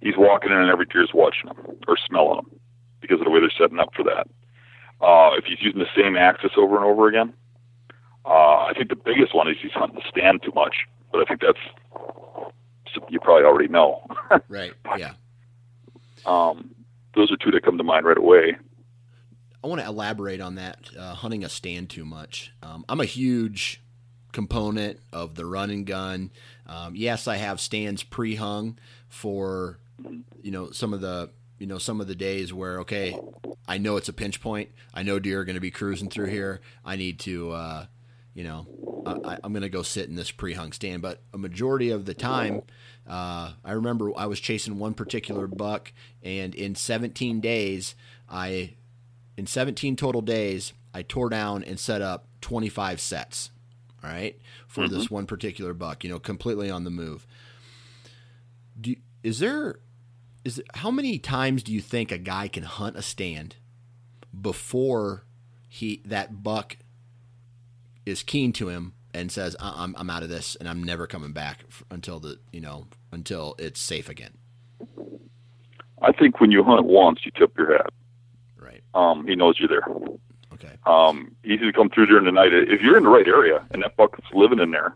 [0.00, 1.56] he's walking in and every deer's watching them
[1.88, 2.60] or smelling them
[3.00, 4.26] because of the way they're setting up for that
[5.00, 7.32] uh, if he's using the same axis over and over again
[8.24, 11.24] uh, i think the biggest one is he's hunting the stand too much but i
[11.24, 11.58] think that's
[13.08, 14.06] you probably already know.
[14.48, 14.72] right.
[14.96, 15.12] Yeah.
[16.24, 16.74] Um,
[17.14, 18.56] those are two that come to mind right away.
[19.62, 20.90] I want to elaborate on that.
[20.98, 22.52] Uh, hunting a stand too much.
[22.62, 23.82] Um, I'm a huge
[24.32, 26.30] component of the run and gun.
[26.66, 28.78] Um, yes, I have stands pre-hung
[29.08, 29.78] for
[30.42, 33.18] you know some of the you know some of the days where okay,
[33.66, 34.70] I know it's a pinch point.
[34.92, 36.60] I know deer are going to be cruising through here.
[36.84, 37.86] I need to uh,
[38.34, 38.66] you know
[39.06, 41.02] I, am going to go sit in this pre-hung stand.
[41.02, 42.62] But a majority of the time,
[43.06, 45.92] uh, I remember I was chasing one particular buck,
[46.22, 47.94] and in 17 days,
[48.28, 48.74] I,
[49.36, 53.50] in 17 total days, I tore down and set up 25 sets.
[54.02, 54.38] All right,
[54.68, 54.94] for mm-hmm.
[54.94, 57.26] this one particular buck, you know, completely on the move.
[58.80, 59.80] Do is there
[60.46, 63.56] is how many times do you think a guy can hunt a stand
[64.40, 65.24] before
[65.68, 66.76] he that buck
[68.06, 71.32] is keen to him and says, "I'm I'm out of this, and I'm never coming
[71.32, 74.38] back until the you know until it's safe again."
[76.00, 77.90] I think when you hunt once, you tip your hat.
[78.56, 78.84] Right.
[78.94, 79.86] Um, he knows you're there.
[80.52, 80.76] Okay.
[80.86, 82.52] Um, easy to come through during the night.
[82.52, 84.94] If you're in the right area and that buck's living in there,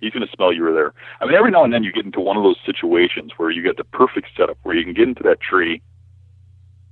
[0.00, 0.94] he's going to smell you were there.
[1.20, 3.62] I mean, every now and then you get into one of those situations where you
[3.62, 5.82] get the perfect setup where you can get into that tree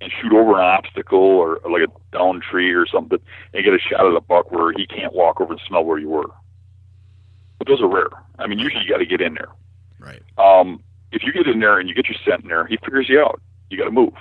[0.00, 3.18] and shoot over an obstacle or, or like a down tree or something
[3.52, 5.98] and get a shot at a buck where he can't walk over and smell where
[5.98, 6.30] you were.
[7.59, 8.11] But those are rare.
[8.38, 9.48] I mean, usually you got to get in there.
[9.98, 10.22] Right.
[10.38, 13.09] Um, if you get in there and you get your scent in there, he figures
[13.09, 13.40] you out.
[13.70, 14.14] You got to move.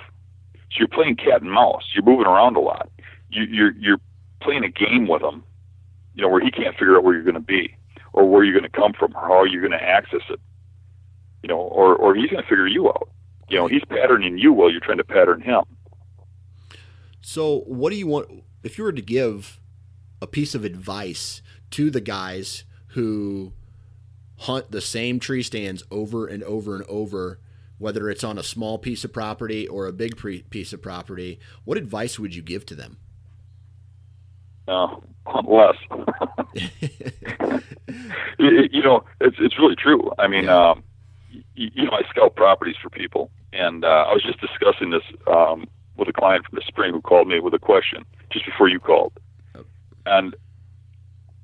[0.54, 1.84] So you're playing cat and mouse.
[1.94, 2.90] You're moving around a lot.
[3.30, 4.00] You, you're you're
[4.40, 5.44] playing a game with him.
[6.14, 7.74] You know where he can't figure out where you're going to be,
[8.18, 10.40] or where you're going to come from, or how you're going to access it.
[11.42, 13.08] You know, or or he's going to figure you out.
[13.48, 15.62] You know, he's patterning you while you're trying to pattern him.
[17.20, 19.60] So, what do you want if you were to give
[20.20, 23.52] a piece of advice to the guys who
[24.38, 27.38] hunt the same tree stands over and over and over,
[27.78, 31.38] whether it's on a small piece of property or a big pre- piece of property?
[31.64, 32.98] What advice would you give to them?
[34.68, 34.96] Uh,
[35.26, 35.76] hunt less.
[38.38, 40.10] you know, it's it's really true.
[40.18, 40.70] I mean, yeah.
[40.70, 40.82] um,
[41.54, 45.02] you, you know, I scout properties for people, and uh, I was just discussing this
[45.26, 45.66] um,
[45.96, 48.78] with a client from the spring who called me with a question just before you
[48.78, 49.12] called,
[50.06, 50.34] and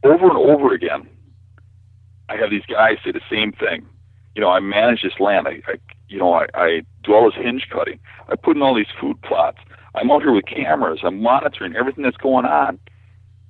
[0.02, 1.08] over and over again,
[2.28, 3.86] I have these guys say the same thing.
[4.34, 5.48] You know, I manage this land.
[5.48, 5.76] I, I
[6.08, 7.98] you know, I, I do all this hinge cutting.
[8.28, 9.58] I put in all these food plots.
[9.94, 11.00] I'm out here with cameras.
[11.04, 12.78] I'm monitoring everything that's going on.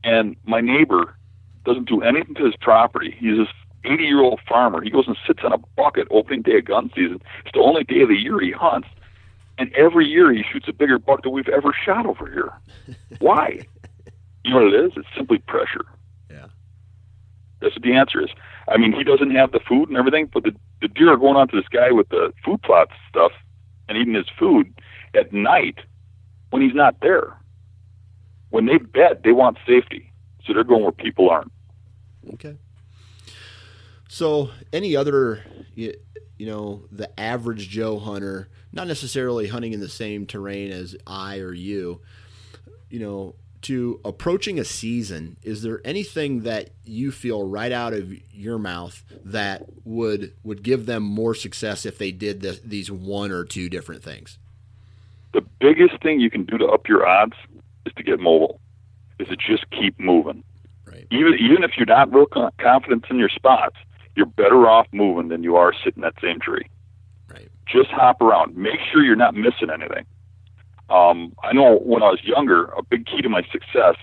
[0.04, 1.16] And my neighbor
[1.64, 3.16] doesn't do anything to his property.
[3.18, 3.48] He's this
[3.84, 4.82] 80 year old farmer.
[4.82, 7.22] He goes and sits on a bucket opening day of gun season.
[7.44, 8.88] It's the only day of the year he hunts.
[9.56, 12.52] And every year he shoots a bigger buck than we've ever shot over here.
[13.20, 13.60] Why?
[14.44, 14.92] You know what it is?
[14.96, 15.86] It's simply pressure.
[16.30, 16.46] Yeah.
[17.60, 18.30] That's what the answer is.
[18.68, 21.36] I mean, he doesn't have the food and everything, but the, the deer are going
[21.36, 23.32] on to this guy with the food plots stuff
[23.88, 24.74] and eating his food
[25.14, 25.78] at night
[26.50, 27.36] when he's not there.
[28.54, 30.12] When they bet, they want safety.
[30.46, 31.50] So they're going where people aren't.
[32.34, 32.56] Okay.
[34.08, 35.42] So, any other,
[35.74, 35.94] you,
[36.38, 41.38] you know, the average Joe hunter, not necessarily hunting in the same terrain as I
[41.38, 42.00] or you,
[42.90, 48.14] you know, to approaching a season, is there anything that you feel right out of
[48.32, 53.32] your mouth that would would give them more success if they did this, these one
[53.32, 54.38] or two different things?
[55.32, 57.34] The biggest thing you can do to up your odds
[57.86, 58.60] is to get mobile.
[59.18, 60.42] Is to just keep moving.
[60.86, 61.06] Right.
[61.10, 62.26] Even even if you're not real
[62.60, 63.76] confident in your spots,
[64.16, 66.68] you're better off moving than you are sitting that same tree.
[67.30, 67.48] Right.
[67.66, 68.56] Just hop around.
[68.56, 70.04] Make sure you're not missing anything.
[70.90, 73.96] Um, I know when I was younger, a big key to my success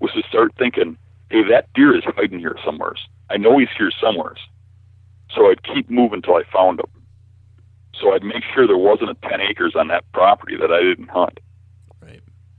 [0.00, 0.96] was to start thinking,
[1.30, 2.94] hey, that deer is hiding here somewhere.
[3.30, 4.34] I know he's here somewhere.
[5.34, 6.86] So I'd keep moving till I found him.
[8.00, 11.08] So I'd make sure there wasn't a 10 acres on that property that I didn't
[11.08, 11.38] hunt.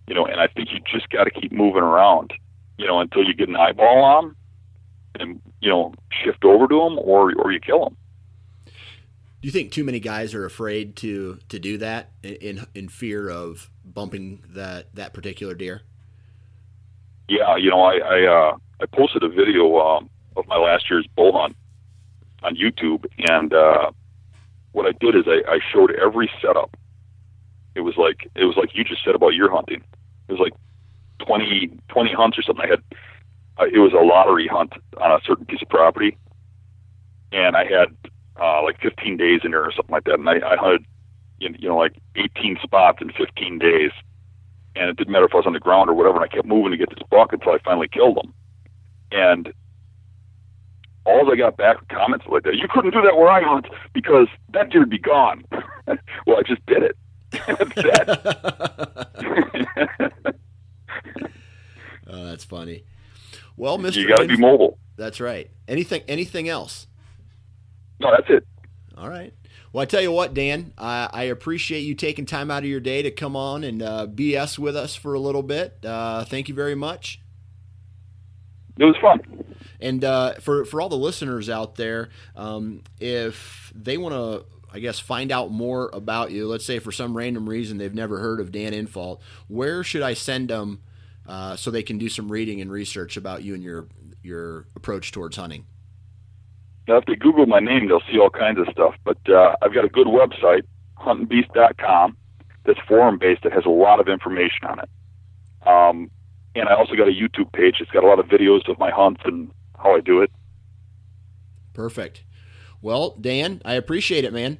[0.07, 2.31] You know, and I think you just got to keep moving around,
[2.77, 4.35] you know, until you get an eyeball on him
[5.19, 5.93] and, you know,
[6.23, 7.97] shift over to them or, or you kill them.
[8.65, 13.29] Do you think too many guys are afraid to to do that in in fear
[13.29, 15.81] of bumping that that particular deer?
[17.29, 21.07] Yeah, you know, I I, uh, I posted a video um, of my last year's
[21.15, 21.55] bull hunt
[22.41, 23.91] on YouTube, and uh,
[24.71, 26.75] what I did is I, I showed every setup.
[27.75, 29.83] It was like it was like you just said about your hunting.
[30.27, 30.53] It was like
[31.25, 32.65] 20, 20 hunts or something.
[32.65, 32.83] I had
[33.57, 36.17] uh, it was a lottery hunt on a certain piece of property,
[37.31, 37.95] and I had
[38.39, 40.19] uh, like 15 days in there or something like that.
[40.19, 40.85] And I, I hunted,
[41.39, 43.91] you know, like 18 spots in 15 days.
[44.75, 46.17] And it didn't matter if I was on the ground or whatever.
[46.17, 48.33] And I kept moving to get this buck until I finally killed him.
[49.11, 49.53] And
[51.05, 52.55] all I got back were comments like that.
[52.55, 55.45] You couldn't do that where I hunt because that deer'd be gone.
[56.27, 56.97] well, I just did it.
[57.47, 57.77] That's
[62.07, 62.83] oh, that's funny.
[63.57, 63.97] Well, Mr.
[63.97, 64.77] You got to be mobile.
[64.97, 65.49] That's right.
[65.67, 66.87] Anything anything else?
[67.99, 68.45] No, that's it.
[68.97, 69.33] All right.
[69.73, 72.79] Well, I tell you what, Dan, I, I appreciate you taking time out of your
[72.79, 75.85] day to come on and uh, BS with us for a little bit.
[75.85, 77.19] Uh, thank you very much.
[78.77, 79.19] It was fun.
[79.79, 84.45] And uh, for for all the listeners out there, um, if they want to,
[84.75, 88.19] I guess, find out more about you, let's say for some random reason they've never
[88.19, 90.81] heard of Dan Infalt, where should I send them
[91.25, 93.87] uh, so they can do some reading and research about you and your
[94.21, 95.65] your approach towards hunting?
[96.89, 98.95] Now, if they Google my name, they'll see all kinds of stuff.
[99.05, 100.63] But uh, I've got a good website,
[100.97, 102.17] huntingbeast.com,
[102.65, 104.89] that's forum based that has a lot of information on it.
[105.65, 106.11] Um,
[106.53, 107.75] and I also got a YouTube page.
[107.79, 110.31] It's got a lot of videos of my hunts and how I do it.
[111.71, 112.25] Perfect.
[112.81, 114.59] Well, Dan, I appreciate it, man.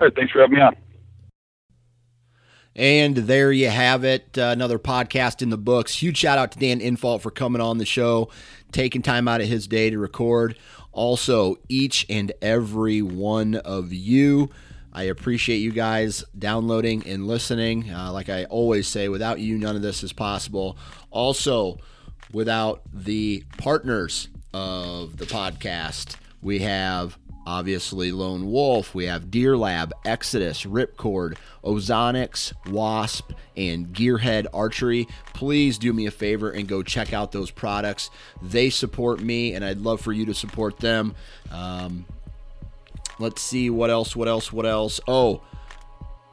[0.00, 0.76] All right, thanks for having me on.
[2.74, 4.38] And there you have it.
[4.38, 5.96] Uh, another podcast in the books.
[6.02, 8.30] Huge shout out to Dan Infalt for coming on the show,
[8.72, 10.58] taking time out of his day to record.
[10.90, 14.50] Also, each and every one of you.
[14.94, 17.90] I appreciate you guys downloading and listening.
[17.90, 20.76] Uh, like I always say, without you, none of this is possible.
[21.10, 21.78] Also,
[22.32, 29.92] without the partners of the podcast, we have obviously Lone Wolf, we have Deer Lab,
[30.04, 35.06] Exodus, Ripcord, Ozonics, Wasp, and Gearhead Archery.
[35.34, 38.10] Please do me a favor and go check out those products.
[38.40, 41.14] They support me, and I'd love for you to support them.
[41.50, 42.06] Um,
[43.18, 45.00] let's see what else, what else, what else.
[45.06, 45.42] Oh,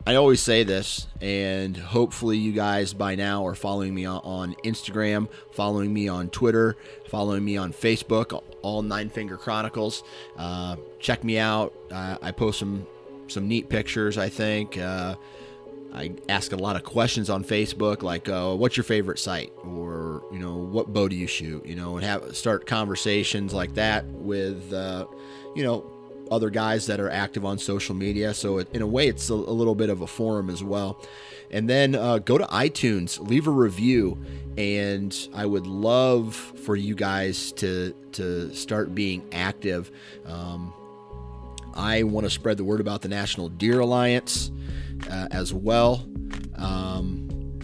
[0.07, 5.27] I always say this, and hopefully, you guys by now are following me on Instagram,
[5.51, 6.77] following me on Twitter,
[7.09, 10.03] following me on Facebook, all Nine Finger Chronicles.
[10.37, 11.73] Uh, check me out.
[11.91, 12.87] Uh, I post some
[13.27, 14.17] some neat pictures.
[14.17, 15.15] I think uh,
[15.93, 20.23] I ask a lot of questions on Facebook, like uh, "What's your favorite sight?" or
[20.31, 24.05] you know, "What bow do you shoot?" You know, and have start conversations like that
[24.05, 25.05] with uh,
[25.55, 25.85] you know
[26.31, 28.33] other guys that are active on social media.
[28.33, 31.01] So, it, in a way, it's a, a, little bit of a forum as well.
[31.51, 34.17] And then uh, go to iTunes, leave a review,
[34.57, 39.91] and I would love for you guys to to start being active.
[40.25, 40.73] Um,
[41.73, 44.51] I want to spread the word about the National Deer Alliance
[45.09, 46.05] uh, as well,
[46.55, 47.59] um,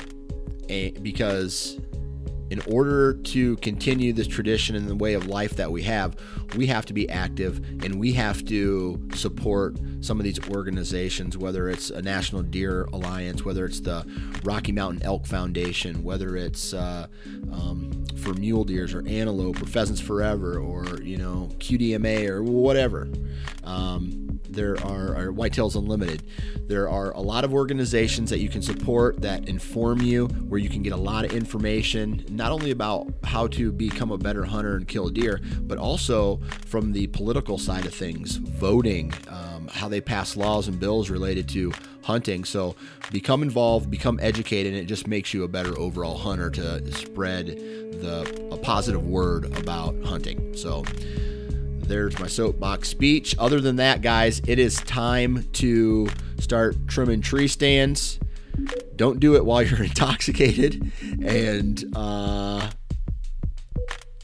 [1.01, 1.80] because
[2.50, 6.16] in order to continue this tradition and the way of life that we have,
[6.56, 11.70] we have to be active and we have to support some of these organizations, whether
[11.70, 14.06] it's a National Deer Alliance, whether it's the
[14.43, 17.08] Rocky Mountain Elk Foundation, whether it's uh,
[17.52, 23.08] um, for mule deers or antelope or pheasants forever or, you know, QDMA or whatever.
[23.64, 24.24] Um,
[24.56, 26.24] there are, are Whitetails Unlimited.
[26.68, 30.70] There are a lot of organizations that you can support that inform you, where you
[30.70, 34.76] can get a lot of information, not only about how to become a better hunter
[34.78, 39.88] and kill a deer, but also from the political side of things, voting, um, how
[39.88, 41.72] they pass laws and bills related to
[42.03, 42.45] hunting.
[42.45, 42.76] So
[43.12, 47.47] become involved, become educated, and it just makes you a better overall hunter to spread
[47.47, 50.56] the a positive word about hunting.
[50.56, 50.84] So
[51.88, 53.36] there's my soapbox speech.
[53.38, 56.08] Other than that, guys, it is time to
[56.40, 58.20] start trimming tree stands.
[58.96, 60.92] Don't do it while you're intoxicated
[61.24, 62.70] and uh,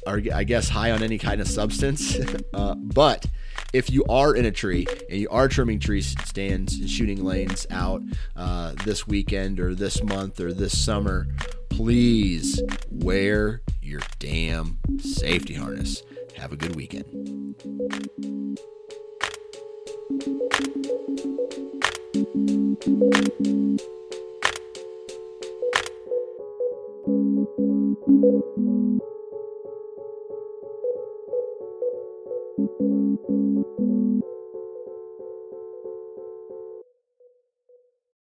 [0.07, 2.18] are, I guess, high on any kind of substance.
[2.53, 3.26] uh, but
[3.74, 7.66] if you are in a tree and you are trimming tree stands and shooting lanes
[7.70, 8.01] out
[8.36, 11.28] uh, this weekend or this month or this summer,
[11.70, 16.03] please wear your damn safety harness.
[16.41, 17.05] Have a good weekend.